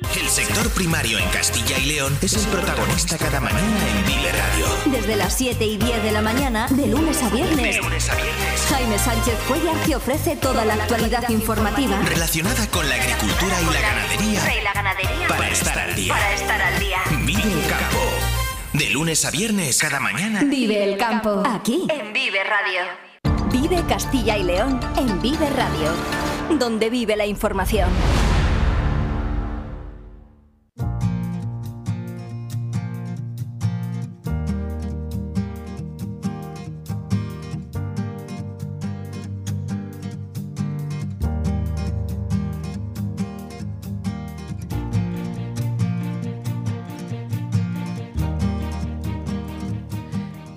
[0.02, 4.66] El sector primario en Castilla y León es el protagonista cada mañana en Vive Radio.
[4.98, 7.76] Desde las 7 y 10 de la mañana, de lunes a viernes.
[7.76, 8.68] De lunes a viernes.
[8.70, 12.00] Jaime Sánchez Cuellar te ofrece toda la actualidad informativa.
[12.08, 14.60] Relacionada con la agricultura y la ganadería.
[14.60, 15.28] Y la ganadería.
[15.28, 16.14] Para estar al día.
[16.14, 16.98] Para estar al día.
[17.26, 18.19] Vive el campo.
[18.74, 20.44] De lunes a viernes, cada mañana.
[20.44, 21.42] Vive el campo.
[21.44, 21.88] Aquí.
[21.90, 22.82] En Vive Radio.
[23.52, 25.92] Vive Castilla y León en Vive Radio.
[26.60, 27.90] Donde vive la información.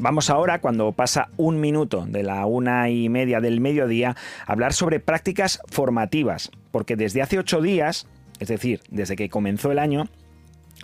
[0.02, 4.72] Vamos ahora, cuando pasa un minuto de la una y media del mediodía, a hablar
[4.72, 8.08] sobre prácticas formativas, porque desde hace ocho días,
[8.40, 10.08] es decir, desde que comenzó el año,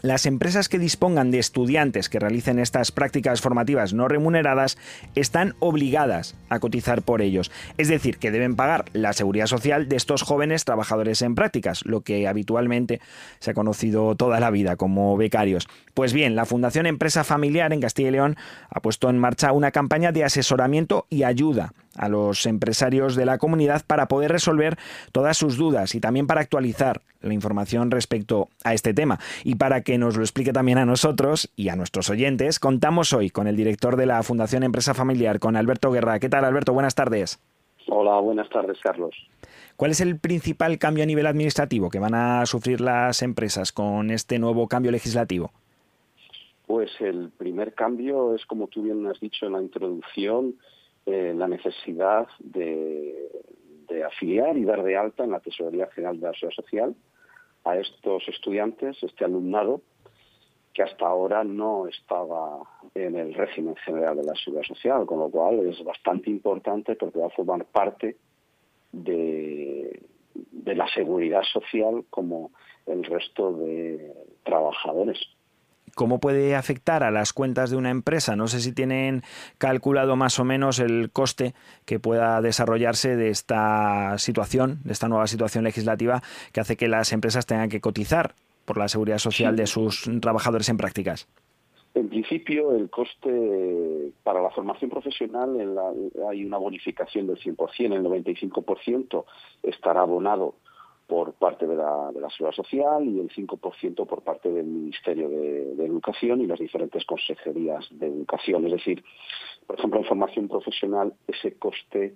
[0.03, 4.79] las empresas que dispongan de estudiantes que realicen estas prácticas formativas no remuneradas
[5.15, 7.51] están obligadas a cotizar por ellos.
[7.77, 12.03] Es decir, que deben pagar la seguridad social de estos jóvenes trabajadores en prácticas, lo
[12.03, 13.01] que habitualmente
[13.41, 15.69] se ha conocido toda la vida como becarios.
[15.95, 18.37] Pues bien, la Fundación Empresa Familiar en Castilla y León
[18.71, 23.39] ha puesto en marcha una campaña de asesoramiento y ayuda a los empresarios de la
[23.39, 24.79] comunidad para poder resolver
[25.13, 29.19] todas sus dudas y también para actualizar la información respecto a este tema.
[29.45, 33.31] Y para que nos lo explique también a nosotros y a nuestros oyentes, contamos hoy
[33.31, 36.19] con el director de la Fundación Empresa Familiar, con Alberto Guerra.
[36.19, 36.73] ¿Qué tal, Alberto?
[36.73, 37.41] Buenas tardes.
[37.89, 39.15] Hola, buenas tardes, Carlos.
[39.77, 44.11] ¿Cuál es el principal cambio a nivel administrativo que van a sufrir las empresas con
[44.11, 45.53] este nuevo cambio legislativo?
[46.67, 50.57] Pues el primer cambio es, como tú bien has dicho en la introducción,
[51.11, 53.31] eh, la necesidad de,
[54.07, 56.95] afiliar y dar de alta en la Tesorería General de la Seguridad Social
[57.65, 59.81] a estos estudiantes, este alumnado,
[60.75, 62.61] que hasta ahora no estaba
[62.95, 67.19] en el régimen general de la Seguridad Social, con lo cual es bastante importante porque
[67.19, 68.17] va a formar parte
[68.93, 70.03] de,
[70.35, 72.51] de la seguridad social como
[72.87, 74.13] el resto de
[74.45, 75.19] trabajadores.
[75.99, 78.37] ¿Cómo puede afectar a las cuentas de una empresa?
[78.37, 79.25] No sé si tienen
[79.59, 81.55] calculado más o menos el coste
[81.87, 87.13] que pueda desarrollarse de esta situación, de esta nueva situación legislativa que hace que las
[87.13, 91.27] empresas tengan que cotizar por la seguridad social de sus trabajadores en prácticas.
[91.95, 95.59] En principio, el coste para la formación profesional
[96.31, 99.25] hay una bonificación del 100%, el 95%
[99.65, 100.55] estará abonado
[101.09, 105.29] por parte de la, de la Seguridad Social y el 5% por parte del Ministerio
[105.31, 108.67] de, Educación y las diferentes consejerías de educación.
[108.67, 109.03] Es decir,
[109.67, 112.15] por ejemplo, en formación profesional ese coste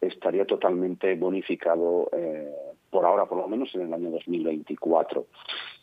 [0.00, 2.52] estaría totalmente bonificado eh,
[2.90, 5.26] por ahora, por lo menos en el año 2024.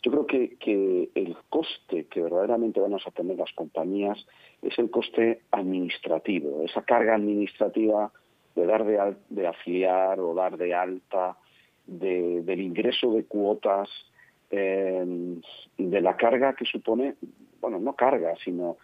[0.02, 4.24] Yo creo que, el coste que verdaderamente vamos a tener las compañías
[4.62, 8.12] es el coste administrativo, esa carga administrativa
[8.54, 11.36] de dar de, de afiliar o dar de alta
[11.98, 13.88] del ingreso de cuotas,
[14.50, 15.04] eh,
[15.78, 17.14] de la carga que supone,
[17.60, 18.76] bueno, no carga, sino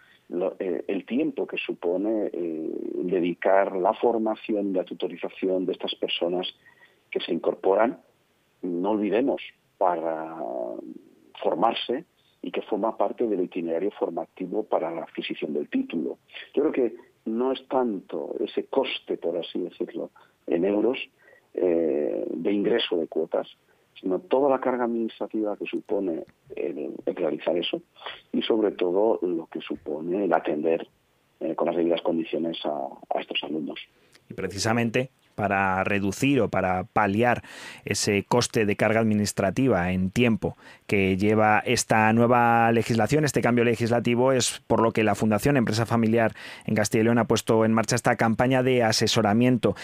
[0.59, 2.69] eh, el tiempo que supone eh,
[3.03, 6.47] dedicar la formación, la tutorización de estas personas
[7.09, 7.99] que se incorporan,
[8.61, 9.41] no olvidemos,
[9.77, 10.35] para
[11.41, 12.05] formarse
[12.41, 16.19] y que forma parte del itinerario formativo para la adquisición del título.
[16.53, 16.95] Yo creo que
[17.25, 20.11] no es tanto ese coste, por así decirlo,
[20.47, 20.97] en euros,
[21.53, 23.47] eh, de ingreso de cuotas,
[23.99, 26.23] sino toda la carga administrativa que supone
[26.55, 27.81] el, realizar eso
[28.31, 30.87] y sobre todo lo que supone el atender
[31.39, 33.79] eh, con las debidas condiciones a, a estos alumnos.
[34.29, 37.43] Y precisamente para reducir o para paliar
[37.85, 44.33] ese coste de carga administrativa en tiempo que lleva esta nueva legislación, este cambio legislativo,
[44.33, 46.33] es por lo que la Fundación Empresa Familiar
[46.65, 49.75] en Castilla y León ha puesto en marcha esta campaña de asesoramiento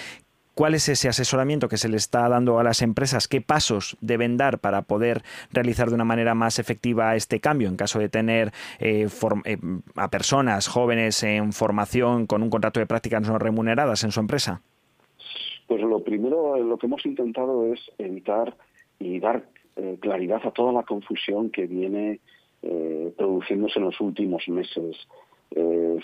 [0.55, 3.27] ¿Cuál es ese asesoramiento que se le está dando a las empresas?
[3.27, 7.75] ¿Qué pasos deben dar para poder realizar de una manera más efectiva este cambio en
[7.75, 9.05] caso de tener eh,
[9.43, 9.57] eh,
[9.97, 14.61] a personas jóvenes en formación con un contrato de prácticas no remuneradas en su empresa?
[15.67, 18.55] Pues lo primero, lo que hemos intentado es evitar
[18.97, 19.43] y dar
[19.75, 22.21] eh, claridad a toda la confusión que viene
[23.17, 24.97] produciéndose en los últimos meses.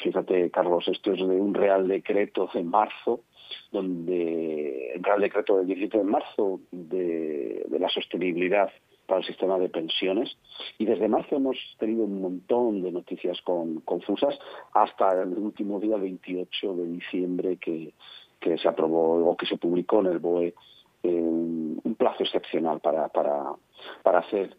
[0.04, 3.22] fíjate, Carlos, esto es de un real decreto de marzo
[3.72, 8.70] donde el decreto del 17 de marzo de, la sostenibilidad
[9.08, 10.38] para el sistema de pensiones
[10.78, 14.38] y desde marzo hemos tenido un montón de noticias confusas
[14.74, 17.94] hasta el último día 28 de diciembre que,
[18.58, 20.54] se aprobó o que se publicó en el BOE
[21.04, 23.54] un plazo excepcional para, para,
[24.04, 24.56] para hacer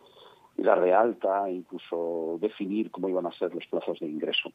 [0.57, 4.53] dar de alta, incluso definir cómo iban a ser los plazos de ingreso.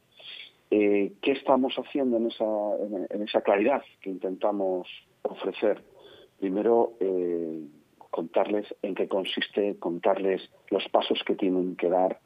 [0.70, 2.44] Eh, ¿Qué estamos haciendo en esa,
[3.10, 4.88] en, esa claridad que intentamos
[5.22, 5.82] ofrecer?
[6.38, 7.62] Primero, eh,
[8.10, 12.20] contarles en qué consiste, contarles los pasos que tienen que dar,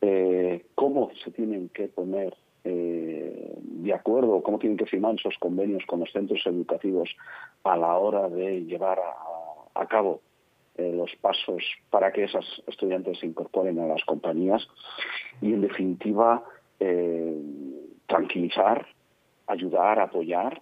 [0.00, 6.00] eh, cómo se tienen que poner de acuerdo, cómo tienen que firmar esos convenios con
[6.00, 7.08] los centros educativos
[7.64, 8.98] a la hora de llevar
[9.74, 10.20] a cabo
[10.78, 11.60] eh, los pasos
[11.90, 14.64] para que esos estudiantes se incorporen a las compañías
[15.40, 16.44] y, en definitiva,
[16.80, 17.36] eh,
[18.06, 18.86] tranquilizar,
[19.46, 20.60] ayudar, apoyar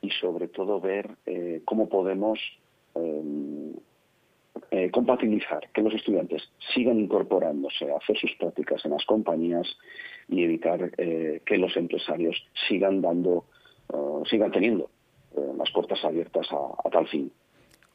[0.00, 2.38] y, sobre todo, ver eh, cómo podemos
[4.90, 9.66] compatibilizar que los estudiantes sigan incorporándose a hacer sus prácticas en las compañías
[10.28, 13.44] y evitar que los empresarios sigan dando,
[14.24, 14.88] sigan teniendo
[15.58, 17.30] las puertas abiertas a tal fin.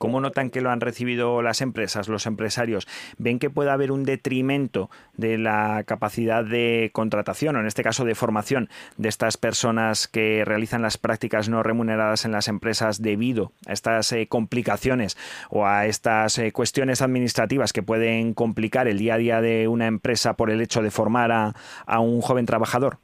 [0.02, 2.88] ¿Cómo notan que lo han recibido las empresas, los empresarios?
[3.20, 8.04] ¿Ven que puede haber un detrimento de la capacidad de contratación o en este caso
[8.04, 13.52] de formación de estas personas que realizan las prácticas no remuneradas en las empresas debido
[13.68, 15.20] a estas eh, complicaciones
[15.52, 19.86] o a estas eh, cuestiones administrativas que pueden complicar el día a día de una
[19.86, 22.98] empresa por el hecho de formar a, un joven trabajador?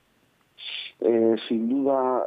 [1.01, 2.23] Eh, sin duda,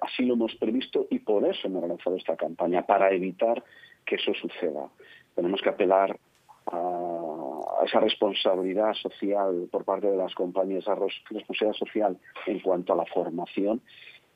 [0.00, 3.62] así lo hemos previsto y por eso hemos lanzado esta campaña, para evitar
[4.04, 4.88] que eso suceda.
[5.34, 6.18] Tenemos que apelar
[6.66, 12.96] a, esa responsabilidad social por parte de las compañías, a responsabilidad social en cuanto a
[12.96, 13.80] la formación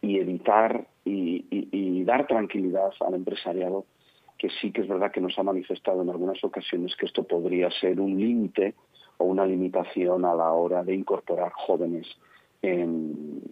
[0.01, 3.87] y evitar y, dar tranquilidad al empresariado
[4.37, 7.71] que sí que es verdad que nos ha manifestado en algunas ocasiones que esto podría
[7.71, 8.75] ser un límite
[9.17, 12.07] o una limitación a la hora de incorporar jóvenes
[12.61, 13.43] en,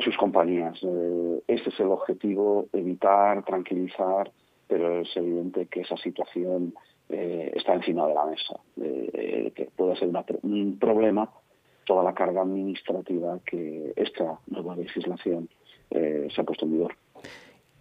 [0.00, 0.78] sus compañías.
[0.82, 4.30] Eh, ese es el objetivo, evitar, tranquilizar
[4.68, 6.74] pero es evidente que esa situación
[7.08, 10.10] eh, está encima de la mesa, eh, que puede ser
[10.42, 11.30] un problema
[11.84, 15.48] toda la carga administrativa que esta nueva legislación
[15.90, 16.96] eh, se ha puesto en vigor.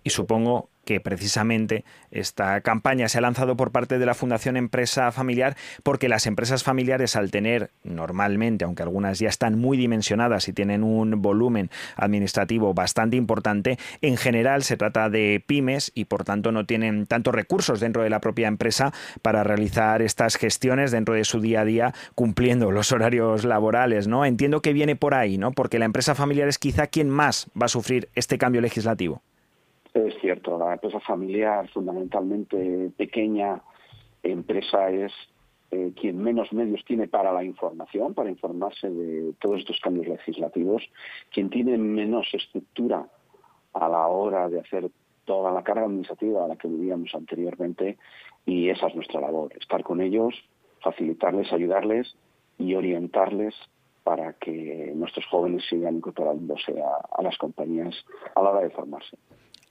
[0.03, 5.11] Y supongo que precisamente esta campaña se ha lanzado por parte de la Fundación Empresa
[5.11, 10.53] Familiar porque las empresas familiares al tener normalmente, aunque algunas ya están muy dimensionadas y
[10.53, 16.51] tienen un volumen administrativo bastante importante, en general se trata de pymes y por tanto
[16.51, 21.25] no tienen tantos recursos dentro de la propia empresa para realizar estas gestiones dentro de
[21.25, 24.25] su día a día cumpliendo los horarios laborales, ¿no?
[24.25, 25.51] Entiendo que viene por ahí, ¿no?
[25.51, 29.21] Porque la empresa familiar es quizá quien más va a sufrir este cambio legislativo.
[29.95, 33.61] Es cierto, la empresa familiar, fundamentalmente pequeña
[34.23, 35.13] empresa, es
[35.71, 40.83] eh, quien menos medios tiene para la información, para informarse de todos estos cambios legislativos,
[41.33, 43.07] quien tiene menos estructura
[43.71, 44.91] a la hora de hacer
[45.23, 47.97] toda la carga administrativa a la que vivíamos anteriormente
[48.45, 50.35] y esa es nuestra labor, estar con ellos,
[50.81, 52.17] facilitarles, ayudarles
[52.57, 53.55] y orientarles
[54.03, 57.95] para que nuestros jóvenes sigan incorporándose a las compañías
[58.35, 59.17] a la hora de formarse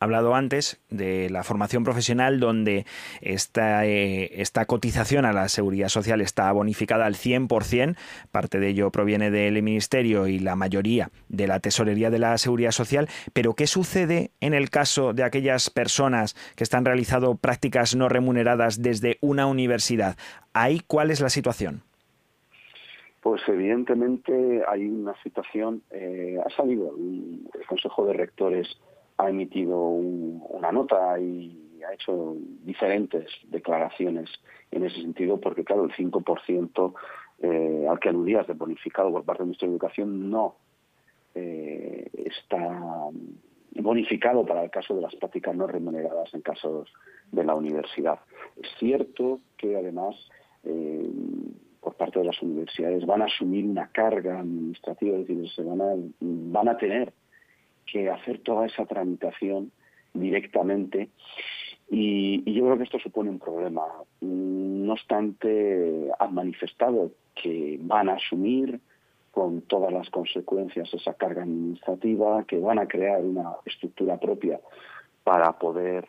[0.01, 2.87] hablado antes de la formación profesional donde
[3.21, 7.97] esta, eh, esta cotización a la seguridad social está bonificada al 100%,
[8.31, 12.73] parte de ello proviene del Ministerio y la mayoría de la Tesorería de la Seguridad
[12.73, 18.09] Social, pero ¿qué sucede en el caso de aquellas personas que están realizando prácticas no
[18.09, 20.17] remuneradas desde una universidad?
[20.53, 21.83] ¿Ahí cuál es la situación?
[23.21, 28.69] Pues evidentemente hay una situación, eh, ha salido el Consejo de Rectores
[29.17, 34.31] ha emitido una nota y ha hecho diferentes declaraciones
[34.71, 36.95] en ese sentido, porque claro, el 5%
[37.43, 40.57] eh, al que aludías de bonificado por parte de nuestra educación no
[41.35, 43.11] eh, está
[43.77, 46.93] bonificado para el caso de las prácticas no remuneradas en casos
[47.33, 48.21] de la universidad.
[48.57, 50.15] Es cierto que además
[50.63, 51.11] eh,
[51.81, 55.81] por parte de las universidades van a asumir una carga administrativa, es decir, se van
[55.81, 57.13] a, van a tener
[57.91, 59.73] que hacer toda esa tramitación
[60.13, 61.11] directamente
[61.91, 63.83] y, yo creo que esto supone un problema.
[64.21, 68.81] No obstante, han manifestado que van a asumir
[69.31, 74.61] con todas las consecuencias esa carga administrativa, que van a crear una estructura propia
[75.25, 76.07] para poder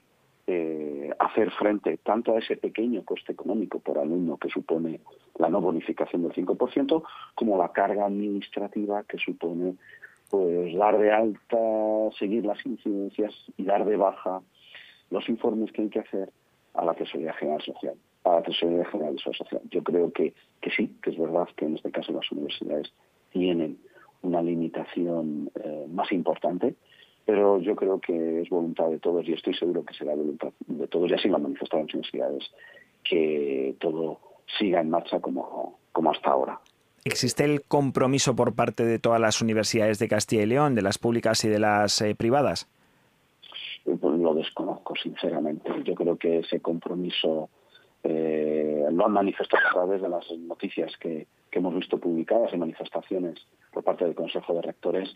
[0.47, 4.99] eh, hacer frente tanto a ese pequeño coste económico por alumno que supone
[5.39, 7.03] la no bonificación del 5%,
[7.33, 9.75] como la carga administrativa que supone
[10.29, 11.57] pues dar de alta,
[12.17, 14.41] seguir las incidencias y dar de baja
[15.09, 16.31] los informes que hay que hacer
[16.73, 19.61] a la Tesorería General Social, a la Tesorería General Social.
[19.69, 22.91] Yo creo que, que sí, que es verdad que en este caso las universidades
[23.31, 23.77] tienen
[24.21, 26.75] una limitación eh, más importante,
[27.25, 30.87] pero yo creo que es voluntad de todos y estoy seguro que será voluntad de
[30.87, 32.51] todos, ya así lo han manifestado las universidades,
[33.03, 34.19] que todo
[34.57, 36.59] siga en marcha como, como hasta ahora.
[37.07, 40.97] ¿Existe el compromiso por parte de todas las universidades de Castilla y León, de las
[40.97, 42.67] públicas y de las eh, privadas?
[43.83, 45.69] Pues lo desconozco, sinceramente.
[45.83, 47.51] Yo creo que ese compromiso
[48.03, 53.35] eh, lo han manifestado a través de las noticias que, hemos visto publicadas y manifestaciones
[53.71, 55.15] por parte del Consejo de Rectores,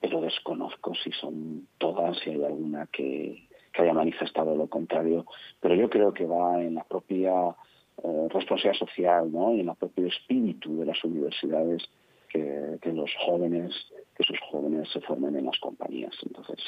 [0.00, 3.46] pero desconozco si son todas, si hay alguna que,
[3.78, 5.24] haya manifestado lo contrario.
[5.60, 7.54] Pero yo creo que va en la propia
[8.02, 9.54] eh, responsabilidad social ¿no?
[9.54, 11.82] y en el propio espíritu de las universidades
[12.28, 13.74] que, los jóvenes,
[14.16, 16.14] que sus jóvenes se formen en las compañías.
[16.24, 16.58] Entonces,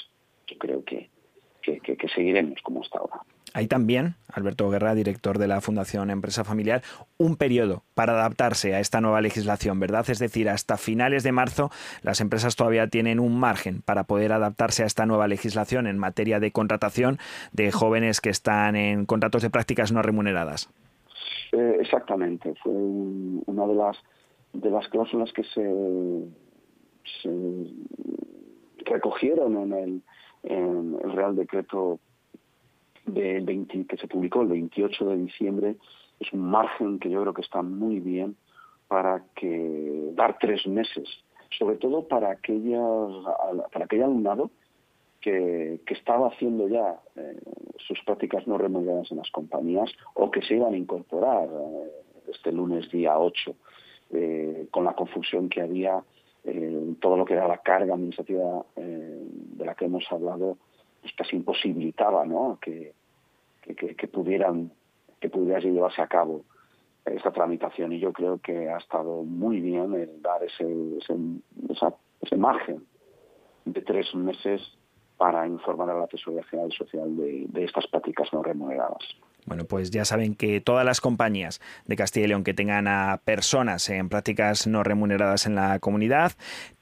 [0.46, 1.08] yo creo que,
[1.62, 3.20] que seguiremos como hasta ahora.
[3.52, 6.82] Hay también, Alberto Guerra, director de la Fundación Empresa Familiar,
[7.18, 10.08] un periodo para adaptarse a esta nueva legislación, ¿verdad?
[10.08, 11.70] Es decir, hasta finales de marzo
[12.02, 16.38] las empresas todavía tienen un margen para poder adaptarse a esta nueva legislación en materia
[16.38, 17.18] de contratación
[17.52, 20.70] de jóvenes que están en contratos de prácticas no remuneradas.
[21.52, 23.96] Eh, exactamente, fue una de las
[24.52, 26.26] de las cláusulas que se,
[28.84, 30.02] recogieron en el,
[31.14, 32.00] Real Decreto
[33.06, 35.76] del 20, que se publicó el 28 de diciembre.
[36.18, 38.36] Es un margen que yo creo que está muy bien
[38.88, 41.08] para que dar tres meses,
[41.58, 42.82] sobre todo para aquella,
[43.72, 44.50] para aquel alumnado
[45.20, 47.38] que, estaba haciendo ya eh,
[47.78, 51.90] sus prácticas no remuneradas en las compañías o que se iban a incorporar eh,
[52.28, 53.54] este lunes día 8,
[54.12, 56.02] eh, con la confusión que había
[57.00, 60.56] todo lo que era la carga administrativa de la que hemos hablado
[61.02, 62.58] pues casi imposibilitaba ¿no?
[62.62, 62.94] que,
[63.60, 64.72] que, pudieran
[65.20, 66.44] que pudiera llevarse a cabo
[67.04, 70.66] esta tramitación y yo creo que ha estado muy bien el dar ese,
[70.98, 72.86] ese, margen
[73.66, 74.62] de tres meses
[75.20, 79.04] para informar a la Tesorería General Social de, de, estas prácticas no remuneradas.
[79.44, 83.20] Bueno, pues ya saben que todas las compañías de Castilla y León que tengan a
[83.22, 86.32] personas en prácticas no remuneradas en la comunidad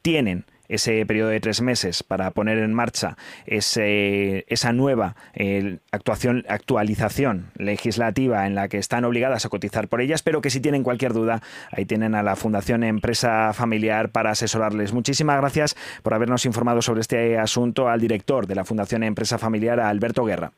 [0.02, 3.16] tienen ese periodo de tres meses para poner en marcha
[3.46, 10.00] ese, esa nueva eh, actuación, actualización legislativa en la que están obligadas a cotizar por
[10.00, 11.40] ellas, pero que si tienen cualquier duda,
[11.70, 14.92] ahí tienen a la Fundación Empresa Familiar para asesorarles.
[14.92, 19.80] Muchísimas gracias por habernos informado sobre este asunto al director de la Fundación Empresa Familiar,
[19.80, 20.52] Alberto Guerra.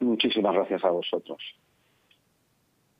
[0.00, 1.38] Muchísimas gracias a vosotros.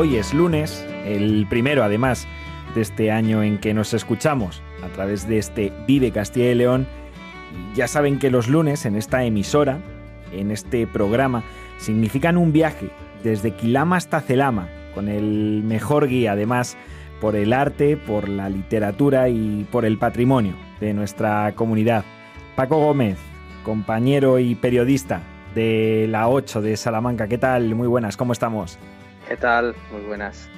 [0.00, 2.28] Hoy es lunes, el primero además
[2.76, 6.86] de este año en que nos escuchamos a través de este Vive Castilla y León.
[7.74, 9.80] Ya saben que los lunes en esta emisora,
[10.32, 11.42] en este programa,
[11.78, 12.90] significan un viaje
[13.24, 16.76] desde Quilama hasta Celama, con el mejor guía además
[17.20, 22.04] por el arte, por la literatura y por el patrimonio de nuestra comunidad.
[22.54, 23.18] Paco Gómez,
[23.64, 25.22] compañero y periodista
[25.56, 27.74] de la 8 de Salamanca, ¿qué tal?
[27.74, 28.78] Muy buenas, ¿cómo estamos?
[29.28, 29.74] ¿Qué tal?
[29.92, 30.48] Muy buenas.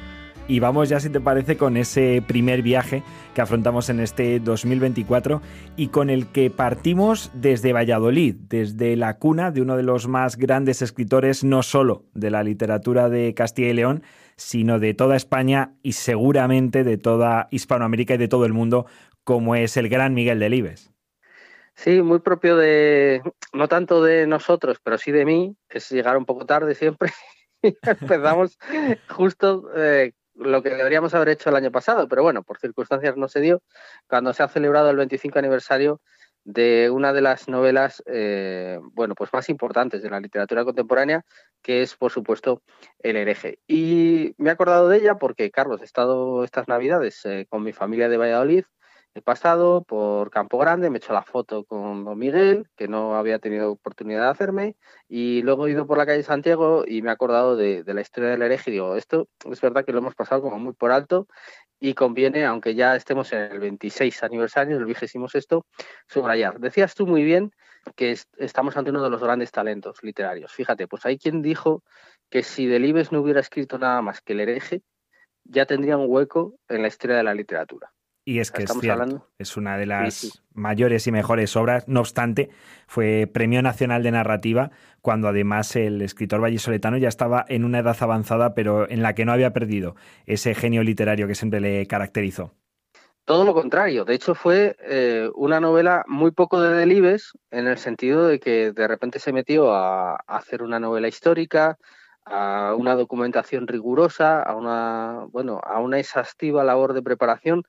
[0.46, 3.02] Y vamos ya, si te parece, con ese primer viaje
[3.34, 5.42] que afrontamos en este 2024
[5.76, 10.36] y con el que partimos desde Valladolid, desde la cuna de uno de los más
[10.36, 14.02] grandes escritores, no solo de la literatura de Castilla y León,
[14.36, 18.86] sino de toda España y seguramente de toda Hispanoamérica y de todo el mundo,
[19.24, 20.92] como es el gran Miguel Delibes.
[21.74, 26.24] Sí, muy propio de, no tanto de nosotros, pero sí de mí, es llegar un
[26.24, 27.10] poco tarde siempre
[27.82, 28.58] empezamos
[29.08, 33.28] justo eh, lo que deberíamos haber hecho el año pasado, pero bueno, por circunstancias no
[33.28, 33.62] se dio,
[34.08, 36.00] cuando se ha celebrado el 25 aniversario
[36.44, 41.24] de una de las novelas, eh, bueno, pues más importantes de la literatura contemporánea,
[41.62, 42.62] que es, por supuesto,
[42.98, 43.58] El hereje.
[43.66, 47.72] Y me he acordado de ella porque, Carlos, he estado estas navidades eh, con mi
[47.72, 48.64] familia de Valladolid,
[49.12, 53.16] He pasado por Campo Grande, me he hecho la foto con Don Miguel, que no
[53.16, 54.76] había tenido oportunidad de hacerme,
[55.08, 58.30] y luego he ido por la calle Santiago y me he acordado de, la historia
[58.30, 61.26] del hereje y digo, esto es verdad que lo hemos pasado como muy por alto
[61.80, 65.66] y conviene, aunque ya estemos en el 26 aniversario, el vigésimo sexto,
[66.06, 66.60] subrayar.
[66.60, 67.50] Decías tú muy bien
[67.96, 70.52] que estamos ante uno de los grandes talentos literarios.
[70.52, 71.82] Fíjate, pues hay quien dijo
[72.30, 74.82] que si Delibes no hubiera escrito nada más que el hereje,
[75.42, 77.90] ya tendría un hueco en la historia de la literatura.
[78.30, 78.72] Y es que es,
[79.40, 81.88] es una de las mayores y mejores obras.
[81.88, 82.48] No obstante,
[82.86, 84.70] fue Premio Nacional de Narrativa
[85.02, 89.24] cuando además el escritor vallisoletano ya estaba en una edad avanzada, pero en la que
[89.24, 92.54] no había perdido ese genio literario que siempre le caracterizó.
[93.24, 94.04] Todo lo contrario.
[94.04, 98.70] De hecho, fue eh, una novela muy poco de Delibes, en el sentido de que
[98.70, 101.78] de repente se metió a hacer una novela histórica,
[102.24, 107.64] a una documentación rigurosa, a una, bueno, a una exhaustiva labor de preparación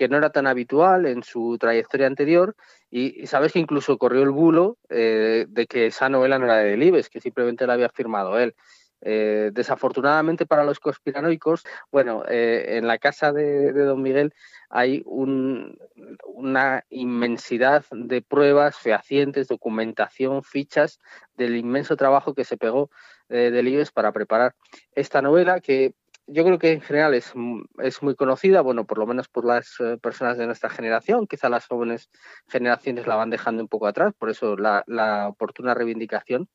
[0.00, 2.56] que no era tan habitual en su trayectoria anterior
[2.90, 6.70] y, sabes que incluso corrió el bulo eh, de que esa novela no era de
[6.70, 8.54] Delibes, que simplemente la había firmado él.
[9.02, 14.32] Eh, desafortunadamente para los conspiranoicos, bueno, eh, en la casa de, Don Miguel
[14.70, 20.98] hay una inmensidad de pruebas fehacientes, documentación, fichas
[21.36, 22.90] del inmenso trabajo que se pegó
[23.28, 24.54] de Delibes para preparar
[24.94, 25.92] esta novela que
[26.26, 27.32] yo creo que en general es,
[27.78, 31.48] es, muy conocida, bueno, por lo menos por las eh, personas de nuestra generación, quizá
[31.48, 32.10] las jóvenes
[32.48, 34.84] generaciones la van dejando un poco atrás, por eso la,
[35.28, 36.48] oportuna reivindicación,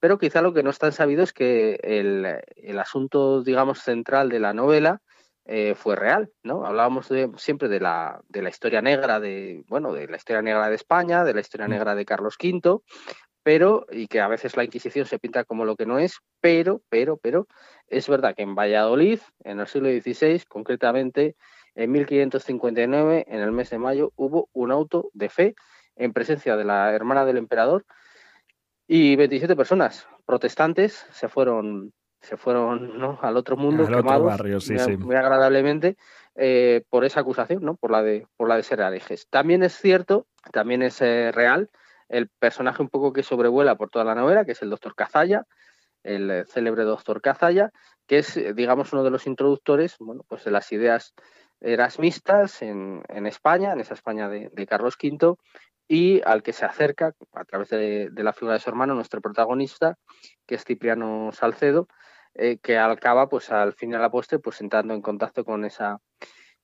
[0.00, 4.40] pero quizá lo que no es tan sabido es que el, asunto, digamos, central de
[4.40, 5.00] la novela
[5.46, 6.66] eh, fue real, ¿no?
[6.66, 10.74] Hablábamos siempre de la, de la historia negra de, bueno, de la historia negra de
[10.74, 11.70] España, de la historia mm.
[11.70, 12.80] negra de Carlos V,
[13.46, 16.82] pero, y que a veces la Inquisición se pinta como lo que no es, pero,
[16.88, 17.46] pero, pero,
[17.86, 21.36] es verdad que en Valladolid, en el siglo XVI, concretamente
[21.76, 25.54] en 1559, en el mes de mayo, hubo un auto de fe
[25.94, 27.86] en presencia de la hermana del emperador
[28.88, 34.42] y 27 personas protestantes se fueron se fueron al otro mundo quemados
[34.98, 35.96] muy, agradablemente
[36.34, 37.76] eh, por esa acusación, ¿no?
[37.76, 39.28] por la de por la de ser herejes.
[39.30, 41.70] También es cierto, también es eh, real
[42.08, 45.44] el personaje un poco que sobrevuela por toda la novela, que es el doctor Cazalla,
[46.02, 47.70] el eh, célebre doctor Cazalla,
[48.06, 51.14] que es, eh, digamos, uno de los introductores bueno, pues de las ideas
[51.60, 55.36] erasmistas en, España, en esa España de, Carlos V,
[55.88, 59.96] y al que se acerca a través de, la figura de su hermano, nuestro protagonista,
[60.46, 61.88] que es Cipriano Salcedo,
[62.34, 65.98] eh, que acaba, pues al fin y al la pues entrando en contacto con esa,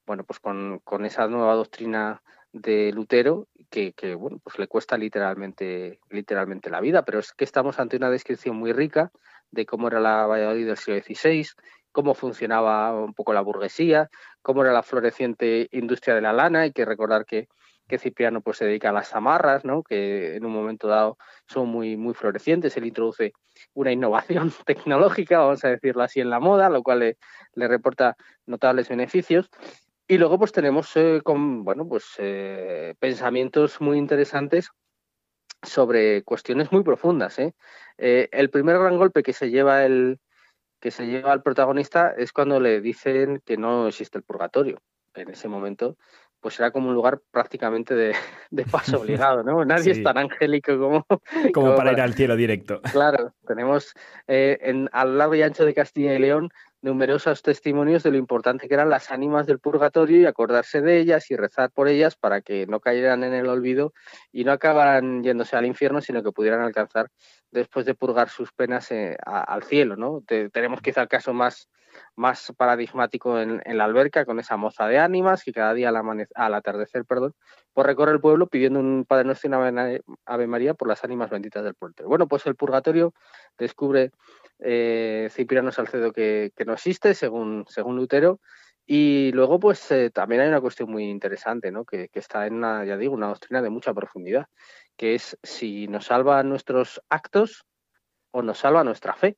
[0.05, 2.23] bueno, pues con, con esa nueva doctrina
[2.53, 7.79] de Lutero que, bueno, pues le cuesta literalmente, literalmente la vida, pero es que estamos
[7.79, 9.11] ante una descripción muy rica
[9.51, 11.47] de cómo era la Valladolid del siglo XVI,
[11.91, 14.11] cómo funcionaba un poco la burguesía,
[14.43, 16.63] cómo era la floreciente industria de la lana.
[16.63, 17.49] Hay que recordar que,
[17.89, 19.83] que Cipriano pues, se dedica a las zamarras, ¿no?
[19.83, 22.77] que en un momento dado son muy, muy florecientes.
[22.77, 23.33] Él introduce
[23.73, 27.17] una innovación tecnológica, vamos a decirlo así, en la moda, lo cual le,
[27.55, 29.49] le reporta notables beneficios.
[30.13, 34.69] Y luego pues tenemos eh, con, bueno, pues, eh, pensamientos muy interesantes
[35.63, 37.39] sobre cuestiones muy profundas.
[37.39, 37.55] ¿eh?
[37.97, 40.19] el primer gran golpe que se lleva el
[40.81, 44.83] que se lleva al protagonista es cuando le dicen que no existe el purgatorio.
[45.15, 45.97] En ese momento,
[46.41, 48.15] pues era como un lugar prácticamente de,
[48.71, 49.65] paso obligado, ¿no?
[49.65, 51.07] Nadie es tan angélico como...
[51.55, 52.83] Como, para, ir al cielo directo.
[52.93, 53.95] Claro, tenemos
[54.27, 56.51] en, a lo largo y ancho de Castilla y León
[56.83, 61.31] numerosos testimonios de lo importante que eran las ánimas del purgatorio y acordarse de ellas
[61.31, 63.95] y rezar por ellas para que no cayeran en el olvido
[64.33, 67.09] y no acabaran yéndose al infierno, sino que pudieran alcanzar
[67.53, 69.97] después de purgar sus penas eh, al cielo.
[69.97, 70.23] ¿no?
[70.53, 71.69] tenemos quizá el caso más,
[72.17, 76.55] más paradigmático en, la alberca con esa moza de ánimas que cada día al, al
[76.55, 77.33] atardecer perdón,
[77.73, 79.89] pues recorre el pueblo pidiendo un Padre Nuestro y una
[80.27, 82.09] Ave María por las ánimas benditas del puerto.
[82.09, 83.15] Bueno, pues el purgatorio
[83.57, 84.11] descubre
[84.65, 88.41] eh, Cipriano Salcedo que, no existe, según, según Lutero.
[88.87, 91.85] Y luego, pues eh, también hay una cuestión muy interesante, ¿no?
[91.85, 94.47] Que, que, está en una, ya digo, una doctrina de mucha profundidad,
[94.97, 97.65] que es si nos salva nuestros actos
[98.33, 99.37] o nos salva nuestra fe.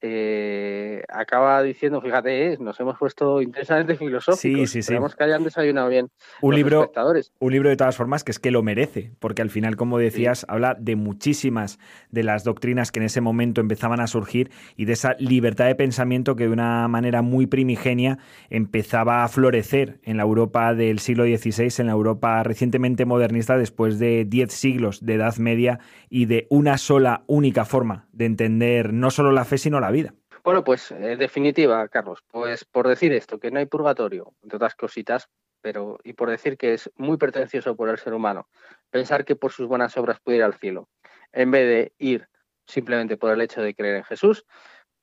[0.00, 4.40] Eh, acaba diciendo, fíjate, eh, nos hemos puesto intensamente filosóficos.
[4.40, 4.94] Sí, sí, sí.
[5.16, 6.10] Que hayan desayunado bien
[6.42, 6.90] un libro,
[7.38, 10.44] Un libro de todas formas que es que lo merece, porque al final, como decías,
[10.48, 11.78] habla de muchísimas
[12.10, 15.74] de las doctrinas que en ese momento empezaban a surgir y de esa libertad de
[15.74, 18.18] pensamiento que de una manera muy primigenia
[18.50, 23.98] empezaba a florecer en la Europa del siglo XVI, en la Europa recientemente modernista, después
[23.98, 25.80] de diez siglos de Edad Media
[26.10, 30.14] y de una sola, única forma de entender no solo la fe, sino la vida.
[30.42, 34.74] Bueno, pues en definitiva, Carlos, pues por decir esto, que no hay purgatorio, entre otras
[34.74, 35.28] cositas,
[35.62, 38.48] pero y por decir que es muy pretencioso por el ser humano
[38.90, 40.88] pensar que por sus buenas obras puede ir al cielo,
[41.32, 42.28] en vez de ir
[42.66, 44.44] simplemente por el hecho de creer en Jesús,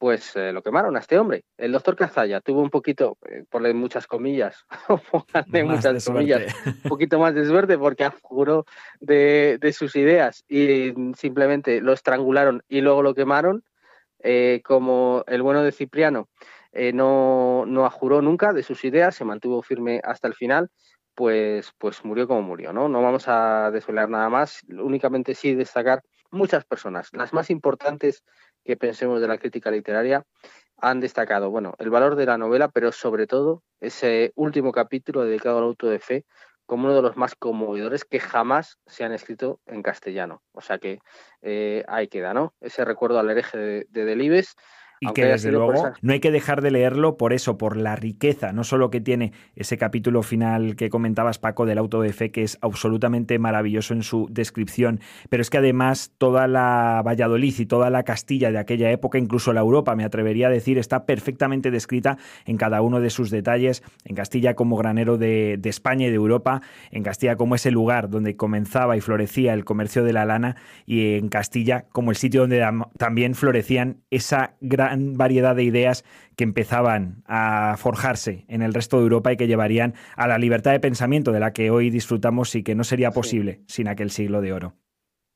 [0.02, 1.44] pues eh, lo quemaron a este hombre.
[1.58, 4.66] El doctor Cazalla tuvo un poquito, eh, por muchas comillas,
[5.64, 8.66] muchas comillas, un poquito más de suerte porque juró
[9.00, 13.64] de, sus ideas y simplemente lo estrangularon y luego lo quemaron,
[14.24, 16.30] eh, como el bueno de Cipriano
[16.94, 20.70] no, no ajuró nunca de sus ideas, se mantuvo firme hasta el final,
[21.16, 22.88] pues, pues murió como murió, ¿no?
[22.88, 26.02] No vamos a desvelar nada más, únicamente sí destacar
[26.32, 28.24] muchas personas, las más importantes
[28.64, 30.24] que pensemos de la crítica literaria,
[30.78, 35.60] han destacado, bueno, el valor de la novela, pero sobre todo ese último capítulo dedicado
[35.60, 36.26] al auto de fe
[36.72, 40.42] como uno de los más conmovedores que jamás se han escrito en castellano.
[40.54, 41.00] O sea que
[41.42, 42.56] eh, ahí queda, ¿no?
[42.62, 44.56] Ese recuerdo al hereje de, de Delibes
[45.04, 48.54] y que desde luego no hay que dejar de leerlo por eso, por la riqueza,
[48.54, 52.44] no solo que tiene ese capítulo final que comentabas Paco del auto de fe, que
[52.44, 55.00] es absolutamente maravilloso en su descripción,
[55.30, 59.54] pero es que además toda la Valladolid y toda la Castilla de aquella época, incluso
[59.54, 63.82] la Europa, me atrevería a decir, está perfectamente descrita en cada uno de sus detalles,
[64.06, 68.12] en Castilla como granero de, de España y de Europa, en Castilla como ese lugar
[68.12, 72.42] donde comenzaba y florecía el comercio de la lana y en Castilla como el sitio
[72.42, 72.64] donde
[73.00, 76.04] también florecían esa gran variedad de ideas
[76.36, 80.72] que empezaban a forjarse en el resto de Europa y que llevarían a la libertad
[80.72, 84.42] de pensamiento de la que hoy disfrutamos y que no sería posible sin aquel siglo
[84.42, 84.76] de oro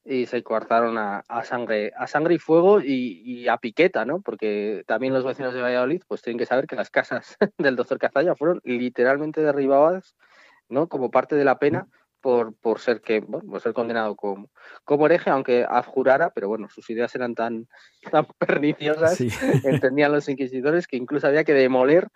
[0.05, 4.21] y se coartaron a, sangre a sangre y fuego y, a piqueta, ¿no?
[4.21, 7.97] Porque también los vecinos de Valladolid pues tienen que saber que las casas del doctor
[7.97, 10.15] Cazalla fueron literalmente derribadas,
[10.69, 10.87] ¿no?
[10.87, 11.87] Como parte de la pena
[12.25, 14.49] por, por ser que bueno, por ser condenado como,
[14.83, 17.67] como hereje, aunque abjurara, pero bueno, sus ideas eran tan,
[18.09, 19.21] tan perniciosas,
[19.63, 22.07] entendían los inquisidores, que incluso había que demoler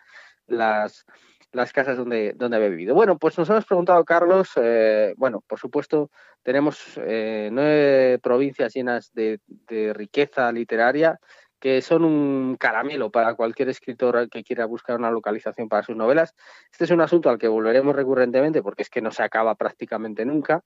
[0.47, 1.05] las,
[1.51, 2.95] las casas donde, donde había vivido.
[2.95, 6.09] Bueno, pues nos hemos preguntado, Carlos, eh, bueno, por supuesto,
[6.41, 11.19] tenemos eh, nueve provincias llenas de, de riqueza literaria,
[11.59, 16.35] que son un caramelo para cualquier escritor que quiera buscar una localización para sus novelas.
[16.71, 20.25] Este es un asunto al que volveremos recurrentemente porque es que no se acaba prácticamente
[20.25, 20.63] nunca.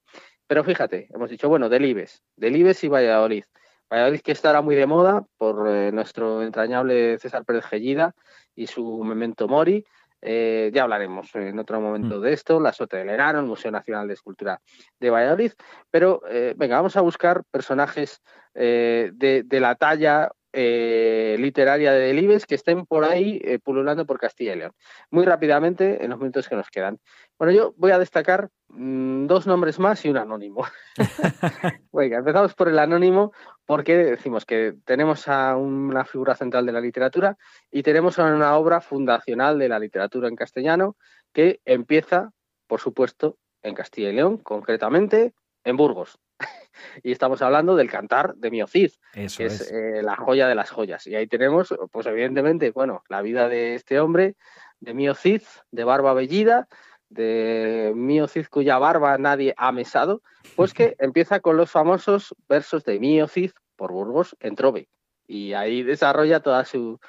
[0.48, 3.46] Pero fíjate, hemos dicho, bueno, Delibes, Delibes y Valladolid.
[3.92, 8.16] Valladolid que estará muy de moda por eh, nuestro entrañable César Pérez Gellida
[8.56, 9.86] y su Memento Mori.
[10.26, 12.22] Eh, ya hablaremos en otro momento mm.
[12.22, 14.62] de esto, la Sota del Enano, el Museo Nacional de Escultura
[15.00, 15.52] de Valladolid.
[15.92, 18.22] Pero eh, venga, vamos a buscar personajes
[18.54, 24.54] de, la talla eh, literaria de Delibes que estén por ahí eh, pululando por Castilla
[24.54, 24.72] y León.
[25.10, 27.00] Muy rápidamente, en los minutos que nos quedan.
[27.40, 30.66] Bueno, yo voy a destacar mm, dos nombres más y un anónimo.
[31.92, 33.34] Venga, empezamos por el anónimo
[33.66, 37.38] porque decimos que tenemos a una figura central de la literatura
[37.72, 40.96] y tenemos a una obra fundacional de la literatura en castellano
[41.34, 42.32] que empieza,
[42.68, 45.34] por supuesto, en Castilla y León, concretamente
[45.64, 46.20] en Burgos,
[47.02, 51.08] y estamos hablando del cantar de Miocid, que es, eh, la joya de las joyas.
[51.08, 54.36] Y ahí tenemos, pues evidentemente, bueno, la vida de este hombre,
[54.80, 56.68] de Miocid, de barba bellida,
[57.10, 60.22] de Miocid cuya barba nadie ha mesado,
[60.56, 64.90] pues que empieza con los famosos versos de Miocid por Burgos en Trove
[65.28, 67.00] y ahí desarrolla toda su,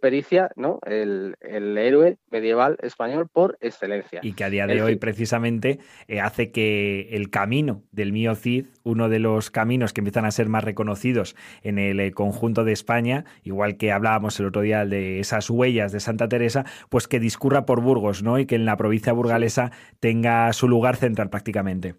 [0.00, 0.78] pericia, ¿no?
[0.86, 4.20] El, héroe medieval español por excelencia.
[4.22, 8.66] Y que a día de hoy, precisamente, eh, hace que el camino del mío Cid,
[8.84, 12.72] uno de los caminos que empiezan a ser más reconocidos en el eh, conjunto de
[12.72, 17.20] España, igual que hablábamos el otro día de esas huellas de Santa Teresa, pues que
[17.20, 18.38] discurra por Burgos, ¿no?
[18.38, 21.94] Y que en la provincia burgalesa tenga su lugar central prácticamente.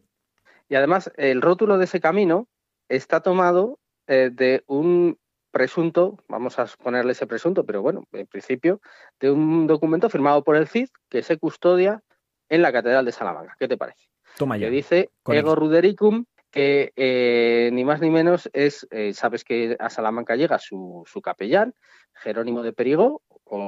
[0.70, 2.47] Y además, el rótulo de ese camino
[2.89, 5.18] está tomado eh, de un
[5.57, 8.79] presunto, vamos a ponerle ese presunto, pero bueno, en principio,
[9.19, 12.03] de un documento firmado por el CID que se custodia
[12.47, 13.55] en la Catedral de Salamanca.
[13.57, 14.03] ¿Qué te parece?
[14.37, 14.67] Toma ya.
[14.67, 19.89] Que dice Ego Rudericum, que eh, ni más ni menos es, eh, sabes que a
[19.89, 21.73] Salamanca llega su, su capellán,
[22.13, 23.23] Jerónimo de Perigo,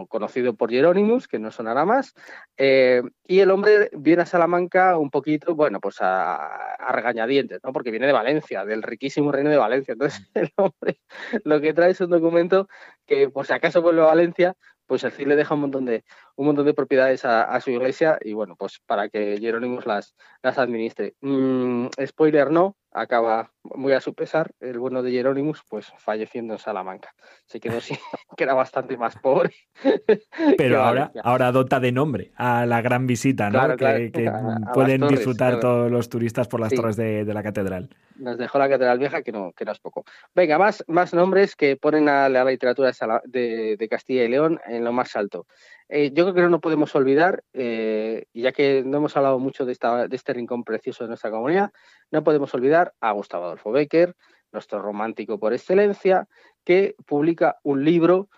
[0.07, 2.13] conocido por Jerónimos, que no sonará más,
[2.57, 7.71] eh, y el hombre viene a Salamanca un poquito, bueno, pues a, regañadientes, ¿no?
[7.71, 9.93] Porque viene de Valencia, del riquísimo reino de Valencia.
[9.93, 10.99] Entonces, el hombre
[11.43, 12.67] lo que trae es un documento
[13.05, 14.55] que, por si acaso vuelve a Valencia,
[14.85, 16.03] pues el CID le deja un montón de,
[16.39, 20.57] un montón de propiedades a, su iglesia y bueno, pues para que Jerónimos las, las
[20.57, 21.15] administre.
[21.19, 26.59] Mm, spoiler no, acaba muy a su pesar, el bueno de Jerónimos, pues falleciendo en
[26.59, 27.13] Salamanca.
[27.45, 27.93] Se quedó así,
[28.37, 29.53] que era bastante más pobre.
[30.57, 33.75] Pero ahora, ahora adopta de nombre a la gran visita, ¿no?
[33.77, 34.31] que,
[34.73, 37.89] pueden disfrutar todos los turistas por las torres de, la catedral.
[38.15, 40.03] Nos dejó la catedral vieja, que no, que no es poco.
[40.33, 42.91] Venga, más, más nombres que ponen a la literatura
[43.25, 45.45] de, Castilla y León en lo más alto.
[45.89, 49.71] Eh, yo creo que no podemos olvidar, eh, ya que no hemos hablado mucho de,
[50.11, 51.71] este rincón precioso de nuestra comunidad,
[52.11, 54.15] no podemos olvidar a Gustavo Adolfo Becker,
[54.51, 56.27] nuestro romántico por excelencia,
[56.63, 58.29] que publica un libro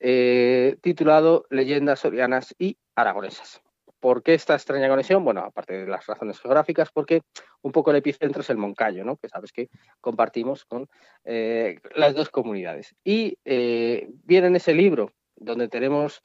[0.00, 3.62] eh, titulado Leyendas sorianas y aragonesas.
[4.00, 5.24] ¿Por qué esta extraña conexión?
[5.24, 7.22] Bueno, aparte de las razones geográficas, porque
[7.62, 9.16] un poco el epicentro es el Moncayo, ¿no?
[9.16, 9.68] que sabes que
[10.00, 10.88] compartimos con
[11.24, 12.94] las dos comunidades.
[13.02, 16.22] Y viene en ese libro donde tenemos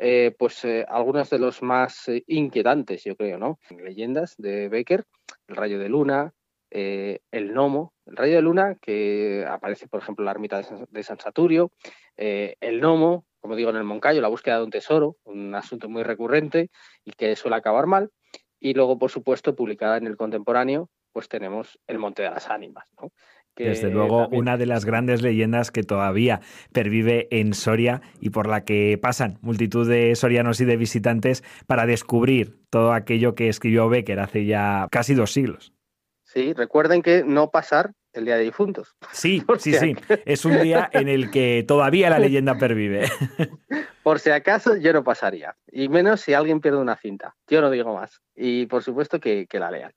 [0.00, 3.58] eh, pues algunos de los más inquietantes, yo creo, ¿no?
[3.82, 5.04] Leyendas de Becker,
[5.46, 6.32] el rayo de luna,
[6.70, 11.18] el gnomo, el rayo de luna que aparece, por ejemplo, en la ermita de San,
[11.18, 11.72] Saturio,
[12.16, 16.02] el gnomo, como digo, en el Moncayo, la búsqueda de un tesoro, un asunto muy
[16.02, 16.70] recurrente
[17.04, 18.10] y que suele acabar mal.
[18.60, 22.88] Y luego, por supuesto, publicada en el contemporáneo, pues tenemos El Monte de las Ánimas,
[23.56, 26.40] Desde luego, una de las grandes leyendas que todavía
[26.72, 31.84] pervive en Soria y por la que pasan multitud de sorianos y de visitantes para
[31.84, 35.74] descubrir todo aquello que escribió Becker hace ya casi dos siglos.
[36.24, 38.96] Sí, recuerden que no pasar el Día de Difuntos.
[39.12, 39.96] Sí, sí, sí.
[40.24, 43.08] Es un día en el que todavía la leyenda pervive.
[44.02, 45.56] Por si acaso yo no pasaría.
[45.70, 47.36] Y menos si alguien pierde una cinta.
[47.46, 48.22] Yo no digo más.
[48.34, 49.92] Y por supuesto que, la lean.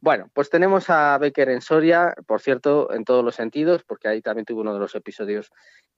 [0.00, 4.20] Bueno, pues tenemos a Becker en Soria, por cierto, en todos los sentidos, porque ahí
[4.20, 5.52] también tuvo uno de los episodios,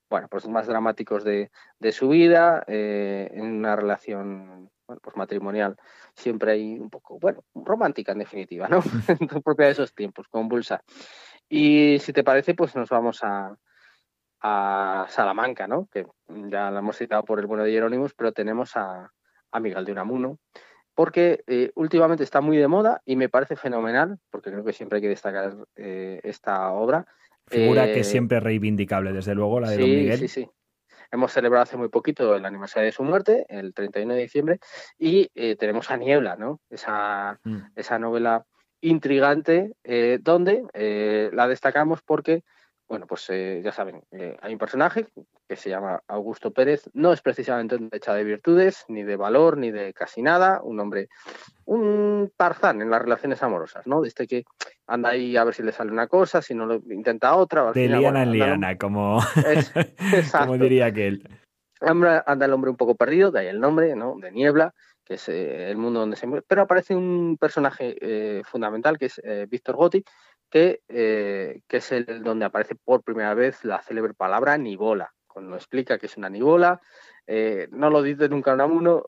[0.07, 1.49] bueno, pues más dramáticos de,
[1.91, 5.75] su vida, eh, en una relación bueno, pues matrimonial
[6.15, 8.81] siempre hay un poco, bueno, romántica en definitiva, ¿no?
[9.43, 10.81] propia de esos tiempos, convulsa.
[11.49, 13.55] Y si te parece, pues nos vamos a,
[15.09, 15.87] Salamanca, ¿no?
[15.91, 19.11] Que ya la hemos citado por el bueno de Jerónimos, pero tenemos a,
[19.59, 20.37] Miguel de Unamuno,
[20.93, 24.97] porque eh, últimamente está muy de moda y me parece fenomenal, porque creo que siempre
[24.97, 27.07] hay que destacar eh, esta obra.
[27.47, 30.19] Figura que eh, siempre es reivindicable, desde luego, la de Don Miguel.
[30.19, 30.49] Sí, sí.
[31.11, 34.59] Hemos celebrado hace muy poquito el aniversario de su muerte, el 31 de diciembre,
[34.99, 36.59] y tenemos a Niebla, ¿no?
[36.69, 37.57] Esa, mm.
[37.75, 38.45] esa novela
[38.81, 42.43] intrigante, eh, donde eh, la destacamos porque,
[42.87, 44.01] bueno, pues eh, ya saben,
[44.41, 45.07] hay un personaje
[45.47, 49.57] que se llama Augusto Pérez, no es precisamente un hecha de virtudes, ni de valor,
[49.57, 51.07] ni de casi nada, un hombre,
[51.65, 54.01] un tarzán en las relaciones amorosas, ¿no?
[54.01, 54.43] Desde que
[54.87, 57.71] anda ahí a ver si le sale una cosa, si no lo intenta otra.
[57.71, 59.19] De liana en liana, como,
[60.37, 61.27] como diría aquel.
[61.79, 64.15] Anda el hombre un poco perdido, de ahí el nombre, ¿no?
[64.19, 64.73] De niebla,
[65.07, 66.45] que es eh, el mundo donde se mueve.
[66.47, 70.03] Pero aparece un personaje eh, fundamental, que es eh, Víctor Gotti,
[70.49, 75.13] que, que, es el donde aparece por primera vez la célebre palabra nibola.
[75.27, 76.81] Cuando explica que es una nibola,
[77.71, 79.03] no lo dice nunca Unamuno,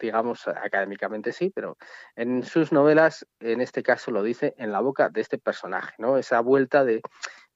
[0.00, 1.76] digamos académicamente sí, pero
[2.16, 6.16] en sus novelas, en este caso lo dice en la boca de este personaje, ¿no?
[6.16, 7.02] Esa vuelta de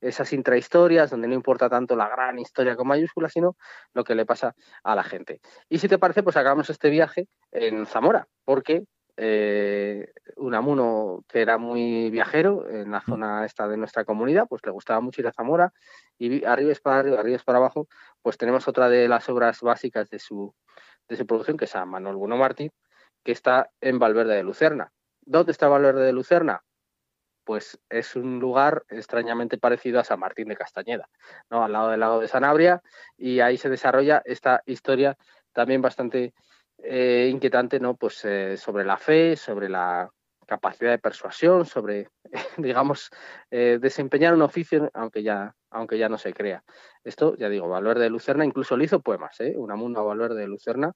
[0.01, 3.57] esas intrahistorias donde no importa tanto la gran historia con mayúsculas, sino
[3.93, 5.41] lo que le pasa a la gente.
[5.69, 8.85] Y si te parece, pues hagamos este viaje en Zamora, porque
[9.17, 14.71] eh, Unamuno, que era muy viajero en la zona esta de nuestra comunidad, pues le
[14.71, 15.73] gustaba mucho ir a Zamora
[16.17, 17.87] y arriba es para arriba, arriba es para abajo,
[18.23, 20.55] pues tenemos otra de las obras básicas de su,
[21.09, 22.71] de su producción, que es a Manuel Bueno Martí,
[23.23, 24.91] que está en Valverde de Lucerna.
[25.21, 26.63] ¿Dónde está Valverde de Lucerna?
[27.51, 31.09] Pues es un lugar extrañamente parecido a San Martín de Castañeda,
[31.51, 31.65] ¿no?
[31.65, 32.81] al lado del lago de Sanabria,
[33.19, 35.19] y ahí se desarrolla esta historia
[35.53, 36.33] también bastante
[36.79, 37.97] eh, inquietante, ¿no?
[37.97, 40.09] Pues eh, sobre la fe, sobre la
[40.47, 42.11] capacidad de persuasión, sobre,
[42.57, 43.11] digamos,
[43.51, 46.63] eh, desempeñar un oficio, aunque ya, aunque ya no se crea.
[47.03, 49.55] Esto, ya digo, Valverde de Lucerna incluso le hizo poemas, ¿eh?
[49.57, 50.93] Una Valverde de Lucerna,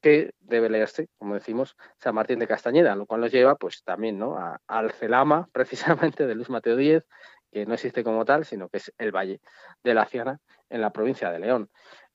[0.00, 4.18] que debe leerse, como decimos, San Martín de Castañeda, lo cual nos lleva pues también
[4.18, 4.36] ¿no?
[4.66, 7.04] al Celama, precisamente de Luis Mateo Díez,
[7.50, 9.40] que no existe como tal, sino que es el Valle
[9.82, 11.70] de la Ciana en la provincia de León.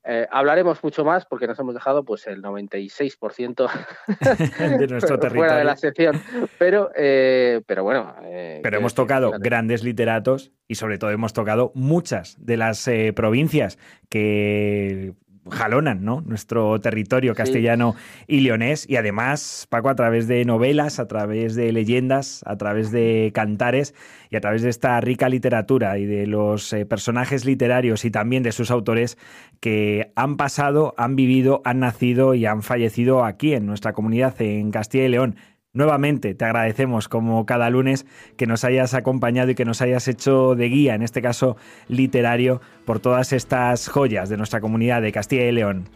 [0.05, 3.69] Eh, hablaremos mucho más porque nos hemos dejado pues el 96%
[4.77, 6.21] de nuestro territorio fuera de la sección,
[6.59, 8.13] pero, eh, pero bueno.
[8.23, 13.79] Eh, pero hemos tocado grandes literatos y sobre todo hemos tocado muchas de las provincias
[14.09, 15.13] que
[15.49, 16.21] jalonan ¿no?
[16.25, 17.95] nuestro territorio castellano
[18.27, 22.91] y leonés y además, Paco, a través de novelas, a través de leyendas, a través
[22.91, 23.93] de cantares
[24.29, 28.43] y a través de esta rica literatura y de los eh, personajes literarios y también
[28.43, 29.17] de sus autores
[29.59, 34.71] que han pasado, han vivido, han nacido y han fallecido aquí en nuestra comunidad en
[34.71, 35.35] Castilla y León.
[35.75, 38.05] Nuevamente te agradecemos como cada lunes
[38.37, 41.57] que nos hayas acompañado y que nos hayas hecho de guía, en este caso
[41.87, 45.89] literario, por todas estas joyas de nuestra comunidad de Castilla y León.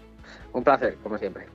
[0.51, 1.45] Un placer, como siempre.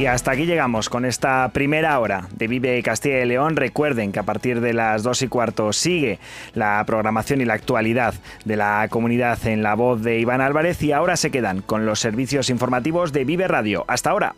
[0.00, 3.54] Y hasta aquí llegamos con esta primera hora de Vive Castilla y León.
[3.54, 6.18] Recuerden que a partir de las dos y cuarto sigue
[6.54, 8.14] la programación y la actualidad
[8.46, 12.00] de la comunidad en la voz de Iván Álvarez y ahora se quedan con los
[12.00, 13.84] servicios informativos de Vive Radio.
[13.88, 14.34] Hasta ahora.